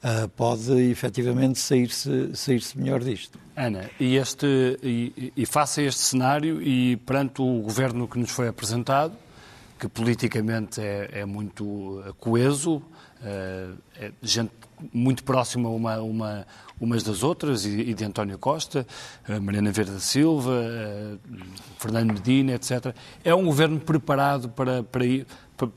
[0.04, 3.39] ah, pode efetivamente sair-se sair melhor disto.
[3.56, 8.32] Ana, e, este, e, e face a este cenário e perante o governo que nos
[8.32, 9.14] foi apresentado,
[9.80, 12.82] que politicamente é, é muito eh, coeso,
[14.22, 14.52] gente
[14.94, 16.48] muito próxima uma, uma,
[16.80, 18.86] umas das outras, e, e de António Costa,
[19.28, 21.16] eh, Mariana Verde Silva, eh,
[21.80, 22.94] Fernando Medina, etc.
[23.24, 25.06] É um governo preparado para, para,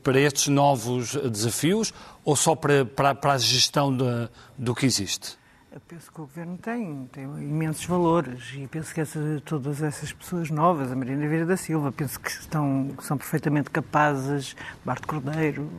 [0.03, 1.93] para estes novos desafios
[2.25, 5.37] ou só para, para, para a gestão da- do que existe?
[5.71, 10.11] Eu penso que o Governo tem, tem imensos valores e penso que essa- todas essas
[10.11, 15.05] pessoas novas, a Marina Vieira da Silva, penso que, estão, que são perfeitamente capazes, Barte
[15.07, 15.69] Cordeiro,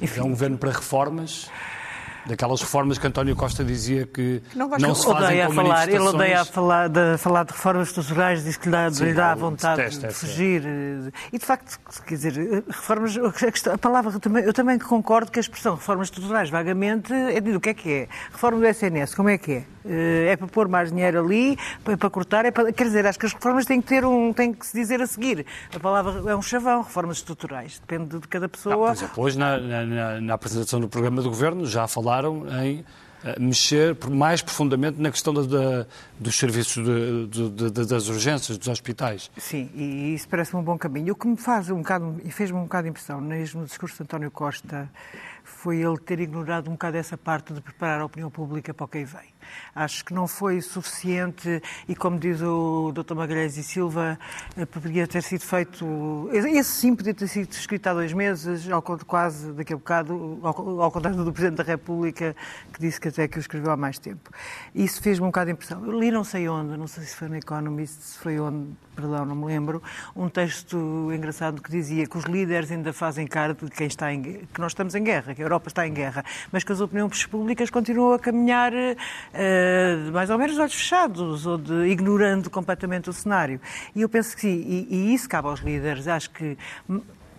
[0.00, 0.20] enfim.
[0.20, 1.50] É um governo para reformas,
[2.24, 5.88] daquelas reformas que António Costa dizia que não não, se fazem odeia com a falar,
[5.88, 9.12] ele odeia a falar de, falar de reformas estruturais, diz que lhe dá, Sim, lhe
[9.12, 10.62] dá vontade de essa- fugir.
[10.64, 14.78] eh, E de facto, quer dizer, reformas, a, questão- a palavra, eu também, eu também
[14.78, 18.08] concordo que a expressão reformas estruturais, vagamente, é de o que é que é?
[18.30, 19.64] Reforma do SNS, como é que é?
[19.84, 23.18] Eh, É para pôr mais dinheiro ali, para, para cortar, é para, quer dizer, acho
[23.18, 25.44] que as reformas têm que ter um, têm que se dizer a seguir.
[25.74, 28.86] A palavra é um chavão, reformas estruturais, depende de cada Não, pessoa.
[28.88, 32.84] por exemplo, hoje, na, na- na- apresentação do programa do Governo, já falaram em
[33.24, 35.86] eh, mexer mais profundamente na questão da- da-
[36.18, 39.30] dos serviços de- de- de- das urgências, dos hospitais.
[39.38, 41.12] Sim, e isso parece-me um bom caminho.
[41.12, 43.96] O que me faz um bocado, e fez-me um bocado de impressão, mesmo no discurso
[43.98, 44.90] de António Costa,
[45.44, 48.88] foi ele ter ignorado um bocado essa parte de preparar a opinião pública para o
[48.88, 49.31] que aí vem.
[49.74, 53.14] Acho que não foi suficiente e, como diz o Dr.
[53.14, 54.18] Magalhães e Silva,
[54.56, 56.28] eh, poderia ter sido feito.
[56.32, 60.90] Esse sim podia ter sido escrito há dois meses, ao, quase daqui a bocado, ao,
[60.90, 62.36] contrário do Presidente da República,
[62.72, 64.30] que disse que até que o escreveu há mais tempo.
[64.74, 65.84] Isso fez-me um bocado de impressão.
[65.84, 69.24] Eu li não sei onde, não sei se foi no Economist, se foi onde, perdão,
[69.24, 69.82] não me lembro,
[70.14, 74.22] um texto engraçado que dizia que os líderes ainda fazem cara de quem está em
[74.22, 77.26] que nós estamos em guerra, que a Europa está em guerra, mas que as opiniões
[77.26, 78.72] públicas continuam a caminhar
[79.34, 83.60] eh, mais ou menos de olhos fechados ou de, ignorando completamente o cenário.
[83.94, 86.06] E eu penso que sim, e, e isso cabe aos líderes.
[86.08, 86.56] Acho que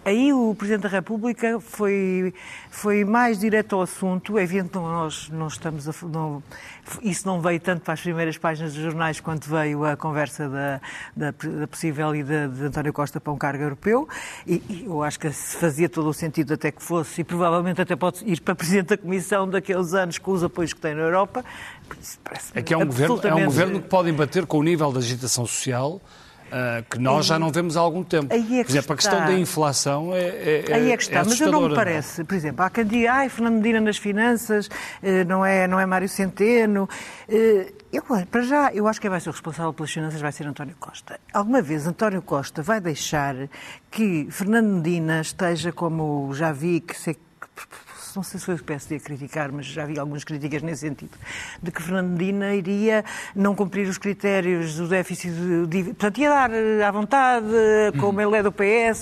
[0.06, 2.34] Aí o Presidente da República foi,
[2.70, 4.38] foi mais direto ao assunto.
[4.38, 6.44] É evidente que nós não estamos a, não,
[7.02, 10.82] isso não veio tanto para as primeiras páginas dos jornais quanto veio a conversa da,
[11.16, 14.06] da, da possível ida de António Costa para um cargo europeu.
[14.46, 17.96] E, e, eu acho que fazia todo o sentido até que fosse, e provavelmente até
[17.96, 21.46] pode ir para Presidente da Comissão daqueles anos com os apoios que tem na Europa.
[22.54, 25.00] É que é um, governo, é um governo que pode embater com o nível de
[25.00, 26.02] agitação social
[26.54, 28.32] Uh, que nós já não vemos há algum tempo.
[28.32, 28.94] É que por exemplo, está.
[28.94, 31.74] a questão da inflação é, é Aí é que está, é mas eu não me
[31.74, 32.20] parece.
[32.20, 32.26] Não?
[32.28, 34.70] Por exemplo, há quem diga, ai, Fernando Medina nas finanças,
[35.02, 36.88] eh, não é, não é Mário Centeno.
[37.28, 40.32] Eh, eu, para já, eu acho que quem vai ser o responsável pelas finanças vai
[40.32, 41.20] ser António Costa.
[41.34, 43.36] Alguma vez António Costa vai deixar
[43.90, 47.18] que Fernando Medina esteja como já vi que se
[48.16, 51.12] não sei se foi o PSD a criticar, mas já vi algumas críticas nesse sentido,
[51.62, 53.04] de que Fernando Medina iria
[53.36, 55.32] não cumprir os critérios do déficit
[55.68, 57.46] de Portanto, ia dar eh, à vontade,
[58.00, 59.00] como ele é do PS,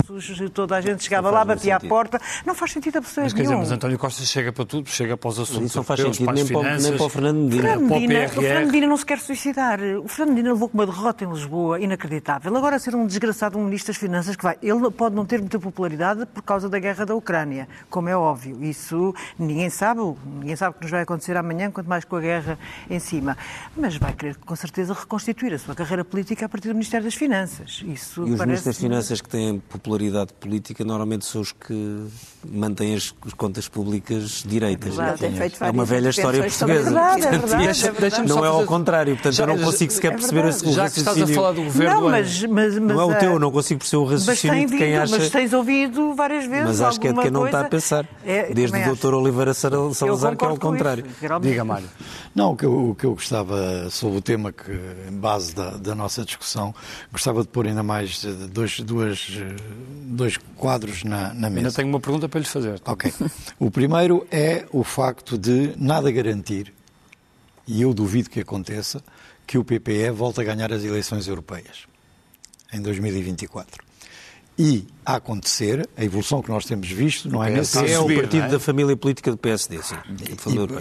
[0.52, 2.20] toda a gente chegava lá, batia à porta.
[2.44, 5.28] Não faz sentido absolutamente mas, quer dizer, mas António Costa chega para tudo, chega para
[5.28, 7.62] os assuntos isso não faz europeus, sentido nem, finanças, para, nem para o Fernando Medina.
[7.62, 9.80] Fernando Medina para o, o Fernando Medina não se quer suicidar.
[10.02, 12.56] O Fernando Medina levou com uma derrota em Lisboa inacreditável.
[12.56, 14.56] Agora ser um desgraçado um ministro das Finanças que vai...
[14.62, 18.62] Ele pode não ter muita popularidade por causa da guerra da Ucrânia, como é óbvio.
[18.62, 19.01] Isso
[19.38, 22.58] ninguém sabe, ninguém sabe o que nos vai acontecer amanhã, quanto mais com a guerra
[22.88, 23.36] em cima.
[23.76, 27.14] Mas vai querer, com certeza, reconstituir a sua carreira política a partir do Ministério das
[27.14, 27.82] Finanças.
[27.84, 32.06] Isso e os Ministros das Finanças que têm popularidade política normalmente são os que
[32.44, 34.94] mantêm as contas públicas direitas.
[34.98, 36.84] É, é uma velha história portuguesa.
[36.84, 38.28] Verdade, é verdade, é verdade.
[38.28, 40.90] Não é ao contrário, portanto já, eu não eh, consigo sequer é perceber esse Já
[40.90, 43.38] que estás a falar do governo, não, mas, mas, mas, não é o teu, eh,
[43.38, 45.16] não consigo perceber o raciocínio de quem acha...
[45.16, 48.06] Mas tens ouvido várias vezes Mas acho que é de quem não está a pensar,
[48.24, 51.04] é, desde o doutor Oliveira Salazar, que é o contrário.
[51.06, 51.88] Isso, Diga, Mário.
[52.34, 54.72] Não, o que, eu, o que eu gostava, sobre o tema que,
[55.08, 56.74] em base da, da nossa discussão,
[57.10, 59.56] gostava de pôr ainda mais eh, dois, duas, eh,
[60.04, 61.66] dois quadros na, na mesa.
[61.66, 62.80] Ainda tenho uma pergunta para lhe fazer.
[62.86, 63.12] Ok.
[63.58, 66.72] o primeiro é o facto de nada garantir,
[67.66, 69.02] e eu duvido que aconteça,
[69.46, 71.86] que o PPE volte a ganhar as eleições europeias
[72.72, 73.91] em 2024
[74.58, 78.44] e a acontecer, a evolução que nós temos visto, não é nesse é o partido
[78.44, 78.48] é?
[78.48, 79.96] da família política do PSD, sim.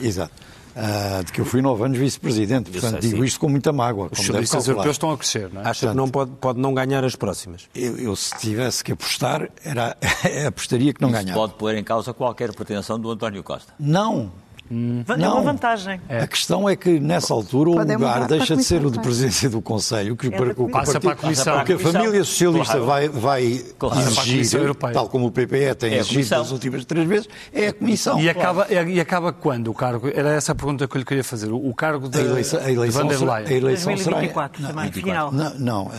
[0.01, 0.34] E, exato.
[0.72, 2.72] Uh, de que eu fui nove anos vice-presidente.
[2.72, 3.26] Portanto, sei, digo sim.
[3.26, 4.07] isto com muita mágoa.
[4.09, 5.65] Os socialistas europeus estão a crescer, não é?
[5.65, 7.67] Acha Portanto, que não pode, pode não ganhar as próximas?
[7.76, 9.97] Eu, eu se tivesse que apostar, era,
[10.47, 11.34] apostaria que não ganhava.
[11.34, 13.74] pode pôr em causa qualquer pretensão do António Costa?
[13.78, 14.32] Não,
[14.72, 15.03] Hum.
[15.05, 15.99] É uma vantagem.
[16.07, 16.22] É.
[16.22, 19.61] A questão é que, nessa altura, o lugar deixa de ser o de presidência do
[19.61, 21.57] Conselho, que, é para, o passa partido, para a Comissão.
[21.57, 22.86] Porque a família socialista claro.
[22.86, 23.99] vai, vai claro.
[23.99, 28.19] exigir, tal como o PPE tem é exigido nas últimas três vezes, é a Comissão.
[28.19, 30.07] E, acaba, e acaba quando o cargo?
[30.07, 31.51] Era essa a pergunta que eu lhe queria fazer.
[31.51, 35.32] O cargo de, a eleição, a eleição, de será, a eleição 2024 será, também, final.
[35.34, 35.91] Não, não, uh,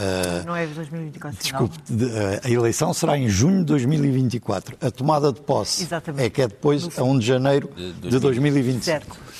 [0.46, 2.08] não é 2024 Desculpe, de, uh,
[2.42, 4.76] a eleição será em junho de 2024.
[4.80, 6.24] A tomada de posse Exatamente.
[6.24, 7.70] é que é depois, a 1 de janeiro
[8.00, 8.18] de
[8.62, 8.82] 2025.
[8.84, 9.32] Certo.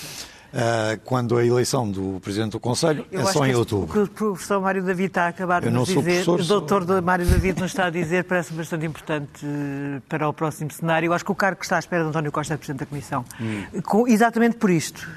[0.53, 4.03] Uh, quando a eleição do Presidente do Conselho Eu é só em outubro.
[4.03, 7.01] O que o professor Mário David está a acabar de nos dizer, o doutor sou...
[7.01, 11.07] Mário David nos está a dizer, parece bastante importante uh, para o próximo cenário.
[11.07, 12.87] Eu acho que o cargo que está à espera de António Costa é Presidente da
[12.87, 13.25] Comissão.
[13.41, 13.65] Hum.
[13.83, 15.09] Com, exatamente por isto.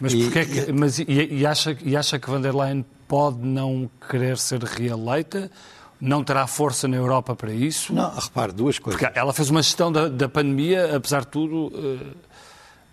[0.00, 3.38] Mas, e, é que, mas e, e, acha, e acha que van der Leyen pode
[3.44, 5.50] não querer ser reeleita?
[6.00, 7.92] Não terá força na Europa para isso?
[7.92, 9.00] Não, repare, duas coisas.
[9.00, 11.76] Porque ela fez uma gestão da, da pandemia, apesar de tudo...
[11.76, 12.31] Uh,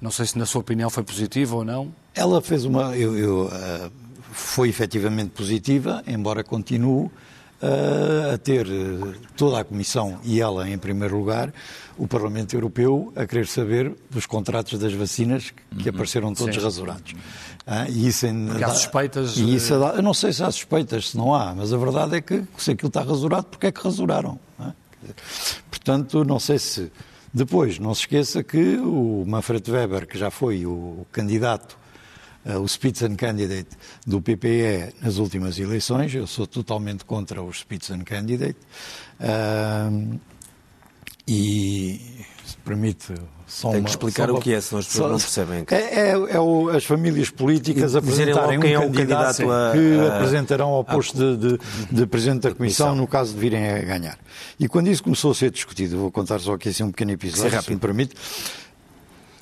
[0.02, 1.94] não sei se na sua opinião foi positiva ou não.
[2.16, 2.96] Ela fez uma.
[2.96, 3.92] Eu, eu, uh,
[4.32, 10.78] foi efetivamente positiva, embora continue uh, a ter uh, toda a Comissão e ela em
[10.78, 11.54] primeiro lugar,
[11.98, 15.96] o Parlamento Europeu a querer saber dos contratos das vacinas que uhum.
[15.96, 16.62] apareceram todos Sim.
[16.62, 17.14] rasurados.
[17.90, 19.38] e isso em, porque há suspeitas.
[19.38, 22.22] E isso, eu não sei se há suspeitas, se não há, mas a verdade é
[22.22, 24.40] que se aquilo está rasurado, porque é que rasuraram?
[24.62, 24.72] É?
[25.70, 26.92] Portanto, não sei se
[27.34, 31.78] depois, não se esqueça que o Manfred Weber, que já foi o candidato,
[32.46, 38.60] uh, o Spitzencandidate do PPE nas últimas eleições, eu sou totalmente contra o Spitzencandidate,
[39.20, 40.20] uh,
[41.28, 43.14] e, se permite
[43.50, 45.66] só Tem que explicar o que é, senão as pessoas só, não percebem.
[45.72, 50.16] É, é, é o, as famílias políticas apresentarem um é candidato, candidato a, que a,
[50.16, 51.60] apresentarão ao posto a, de, de,
[51.92, 54.20] de, Presidente da Comissão, no caso de virem a ganhar.
[54.60, 57.60] E quando isso começou a ser discutido, vou contar só aqui assim um pequeno episódio,
[57.60, 58.16] se me permite.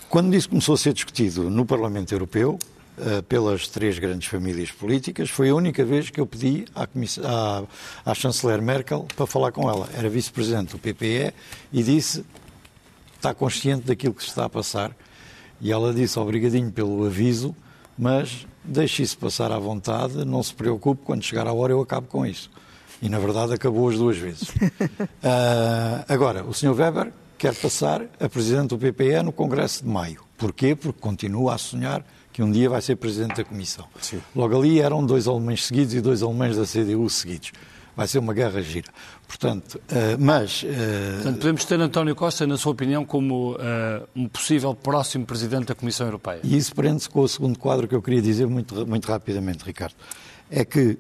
[0.10, 2.58] Quando isso começou a ser discutido no Parlamento Europeu,
[2.98, 6.88] uh, pelas três grandes famílias políticas, foi a única vez que eu pedi à,
[7.24, 7.64] à,
[8.06, 9.90] à chanceler Merkel para falar com ela.
[9.94, 11.34] Era vice-presidente do PPE
[11.74, 12.24] e disse
[13.18, 14.96] está consciente daquilo que se está a passar.
[15.60, 17.56] E ela disse, obrigadinho pelo aviso,
[17.98, 22.08] mas deixe isso passar à vontade, não se preocupe, quando chegar a hora eu acabo
[22.08, 22.50] com isso.
[23.02, 24.50] E, na verdade, acabou as duas vezes.
[24.50, 26.74] uh, agora, o Sr.
[26.74, 30.22] Weber quer passar a presidente do PPE no Congresso de Maio.
[30.38, 30.76] Porquê?
[30.76, 32.04] Porque continua a sonhar
[32.34, 33.86] que um dia vai ser presidente da Comissão.
[34.00, 34.22] Sim.
[34.36, 37.52] Logo ali eram dois alemães seguidos e dois alemães da CDU seguidos.
[37.98, 38.92] Vai ser uma guerra gira.
[39.28, 40.62] Portanto, uh, mas...
[40.62, 40.68] Uh...
[41.16, 43.58] Portanto, podemos ter António Costa, na sua opinião, como uh,
[44.16, 46.40] um possível próximo presidente da Comissão Europeia.
[46.44, 49.96] E isso prende-se com o segundo quadro que eu queria dizer muito, muito rapidamente, Ricardo.
[50.48, 51.00] É que,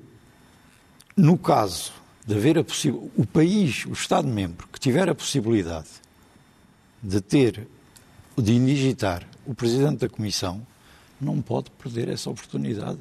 [1.15, 1.93] no caso
[2.25, 3.11] de haver a possível...
[3.15, 5.89] O país, o Estado-membro, que tiver a possibilidade
[7.03, 7.67] de ter,
[8.35, 10.65] de indigitar o presidente da Comissão,
[11.21, 12.97] não pode perder essa oportunidade.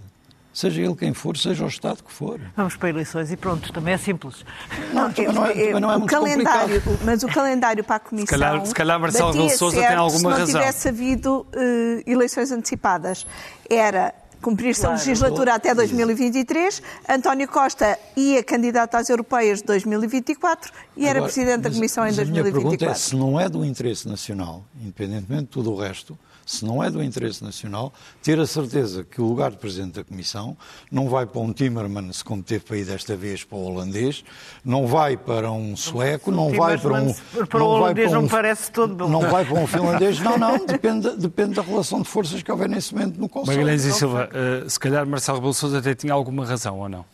[0.56, 2.40] Seja ele quem for, seja o Estado que for.
[2.56, 4.42] Vamos para eleições e pronto, também é simples.
[4.90, 8.26] Não, não, não é, não é o calendário, Mas o calendário para a Comissão.
[8.26, 10.46] Se calhar, se calhar Marcelo Rebelo Souza tem alguma razão.
[10.46, 13.26] Se não tivesse havido uh, eleições antecipadas,
[13.68, 14.96] era cumprir-se claro.
[14.96, 21.22] a legislatura até 2023, António Costa ia candidato às europeias de 2024 e Agora, era
[21.22, 22.30] presidente da Comissão em 2024.
[22.30, 26.18] A minha pergunta é, se não é do interesse nacional, independentemente de tudo o resto,
[26.46, 27.92] se não é do interesse nacional,
[28.22, 30.56] ter a certeza que o lugar de Presidente da Comissão
[30.90, 34.24] não vai para um Timmermans, como teve para ir desta vez para o holandês,
[34.64, 37.12] não vai para um sueco, não vai para um...
[37.48, 39.08] Para o holandês não um, parece todo...
[39.08, 42.68] Não vai para um finlandês, não, não, depende, depende da relação de forças que houver
[42.68, 43.58] nesse momento no Conselho.
[43.58, 47.04] Magalhães e Silva, uh, se calhar Marcelo Rebelo Sousa até tinha alguma razão, ou não?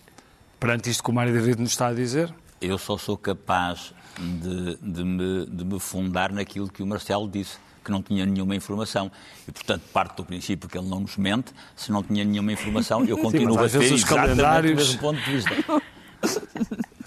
[0.60, 2.32] Perante isto que o Mário David nos está a dizer?
[2.60, 7.56] Eu só sou capaz de, de, me, de me fundar naquilo que o Marcelo disse
[7.82, 9.10] que não tinha nenhuma informação.
[9.46, 11.52] E, portanto, parte do princípio que ele não nos mente.
[11.76, 14.72] Se não tinha nenhuma informação, eu continuo Sim, a ter os calendários...
[14.72, 15.82] do mesmo ponto de vista.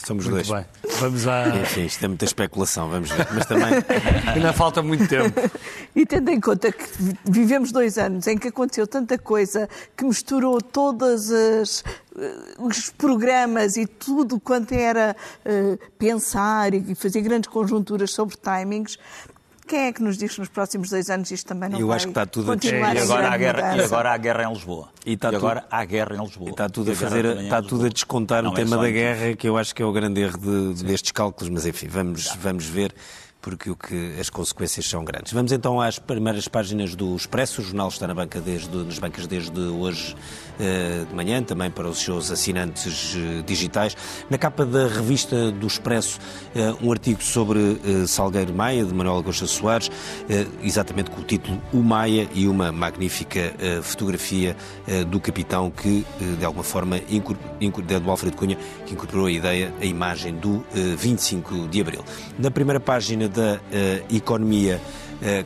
[0.06, 0.50] Somos muito dois.
[0.50, 0.66] Bem.
[1.00, 1.48] Vamos a...
[1.48, 3.28] Enfim, isto é muita especulação, vamos ver.
[3.34, 3.74] Mas também.
[4.36, 5.40] Ainda falta muito tempo.
[5.96, 6.86] E tendo em conta que
[7.24, 11.84] vivemos dois anos em que aconteceu tanta coisa que misturou todas as
[12.18, 15.16] eh, os programas e tudo quanto era
[15.46, 18.98] uh, pensar e fazer grandes conjunturas sobre timings,
[19.68, 21.98] quem é que nos diz que nos próximos dois anos isto também não Eu vai
[21.98, 22.96] acho que está tudo continuar a...
[22.96, 24.90] E agora, há guerra, e agora há guerra em Lisboa.
[25.06, 25.70] E, está e agora tudo...
[25.72, 26.50] há guerra em Lisboa.
[26.50, 29.36] E está tudo, a, fazer, está tudo a descontar não o é tema da guerra,
[29.36, 32.66] que eu acho que é o grande erro de, destes cálculos, mas enfim, vamos, vamos
[32.66, 32.94] ver
[33.46, 35.32] porque o que as consequências são grandes.
[35.32, 37.62] Vamos então às primeiras páginas do Expresso.
[37.62, 40.16] O jornal está na banca desde, nas bancas desde hoje
[40.60, 43.96] uh, de manhã, também para os seus assinantes uh, digitais.
[44.32, 46.18] Na capa da revista do Expresso,
[46.56, 49.92] uh, um artigo sobre Salgueiro Maia, de Manuel Gosta Soares,
[50.64, 54.56] exatamente com o título O Maia e uma magnífica fotografia
[55.08, 56.06] do capitão que,
[56.40, 60.64] de alguma forma, do Alfredo Cunha, que incorporou a ideia, a imagem do
[60.98, 62.04] 25 de Abril.
[62.40, 64.76] Na primeira página da uh, economia.
[64.76, 65.05] eh,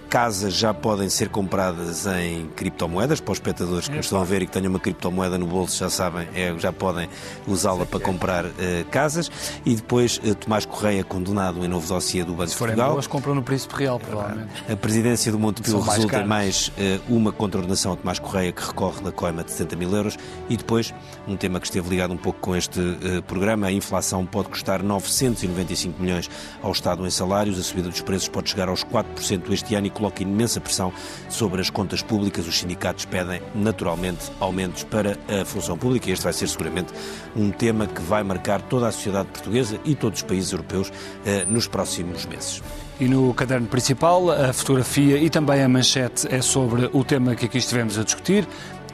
[0.09, 4.41] casas já podem ser compradas em criptomoedas, para os espectadores que é, estão a ver
[4.41, 7.09] e que tenham uma criptomoeda no bolso já sabem, é, já podem
[7.47, 8.51] usá-la para comprar uh,
[8.91, 9.31] casas.
[9.65, 12.91] E depois uh, Tomás Correia, condenado em novo dossiê do Banco de Portugal.
[12.91, 14.49] Boas, compram no Príncipe Real, provavelmente.
[14.71, 16.71] A presidência do Montepio resulta em mais uh,
[17.13, 20.17] uma contornação a Tomás Correia que recorre da coima de 70 mil euros.
[20.49, 20.93] E depois,
[21.27, 22.79] um tema que esteve ligado um pouco com este
[23.27, 26.29] programa, a inflação pode custar 995 milhões
[26.61, 29.89] ao Estado em salários, a subida dos preços pode chegar aos 4% este ano e
[29.89, 30.91] coloca imensa pressão
[31.29, 32.47] sobre as contas públicas.
[32.47, 36.93] Os sindicatos pedem, naturalmente, aumentos para a função pública e este vai ser seguramente
[37.35, 40.91] um tema que vai marcar toda a sociedade portuguesa e todos os países europeus
[41.25, 42.61] eh, nos próximos meses.
[42.99, 47.45] E no caderno principal, a fotografia e também a manchete é sobre o tema que
[47.45, 48.45] aqui estivemos a discutir.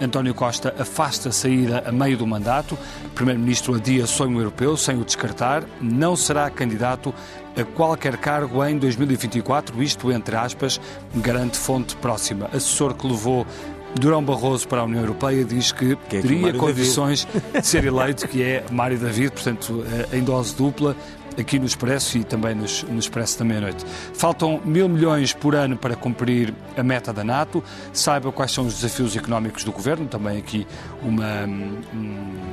[0.02, 2.78] António Costa afasta a saída a meio do mandato.
[3.14, 5.64] Primeiro-Ministro adia sonho europeu sem o descartar.
[5.82, 7.14] Não será candidato
[7.58, 10.80] a qualquer cargo em 2024, isto entre aspas,
[11.16, 12.48] garante fonte próxima.
[12.48, 13.48] Assessor que levou
[13.96, 17.62] Durão Barroso para a União Europeia diz que, que é teria condições David.
[17.62, 20.96] de ser eleito, que é Mário David, portanto, eh, em dose dupla,
[21.40, 23.86] aqui no Expresso e também nos, no Expresso da meia-noite.
[24.14, 27.64] Faltam mil milhões por ano para cumprir a meta da NATO.
[27.94, 30.68] Saiba quais são os desafios económicos do Governo, também aqui
[31.02, 31.46] uma,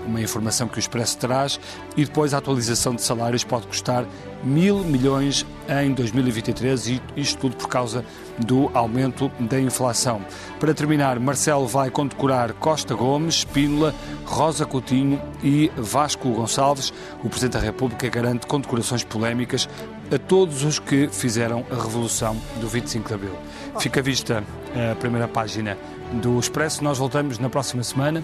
[0.06, 1.60] uma informação que o Expresso traz.
[1.96, 4.04] E depois a atualização de salários pode custar
[4.42, 8.04] mil milhões em 2023 e isto tudo por causa
[8.38, 10.20] do aumento da inflação.
[10.58, 16.92] Para terminar, Marcelo vai condecorar Costa Gomes, Spínola, Rosa Coutinho e Vasco Gonçalves.
[17.22, 19.68] O Presidente da República garante condecorações polémicas
[20.14, 23.34] a todos os que fizeram a revolução do 25 de Abril.
[23.78, 24.44] Fica vista
[24.92, 25.76] a primeira página
[26.12, 26.84] do Expresso.
[26.84, 28.22] Nós voltamos na próxima semana.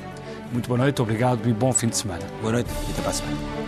[0.52, 2.22] Muito boa noite, obrigado e bom fim de semana.
[2.40, 3.67] Boa noite e até para a semana.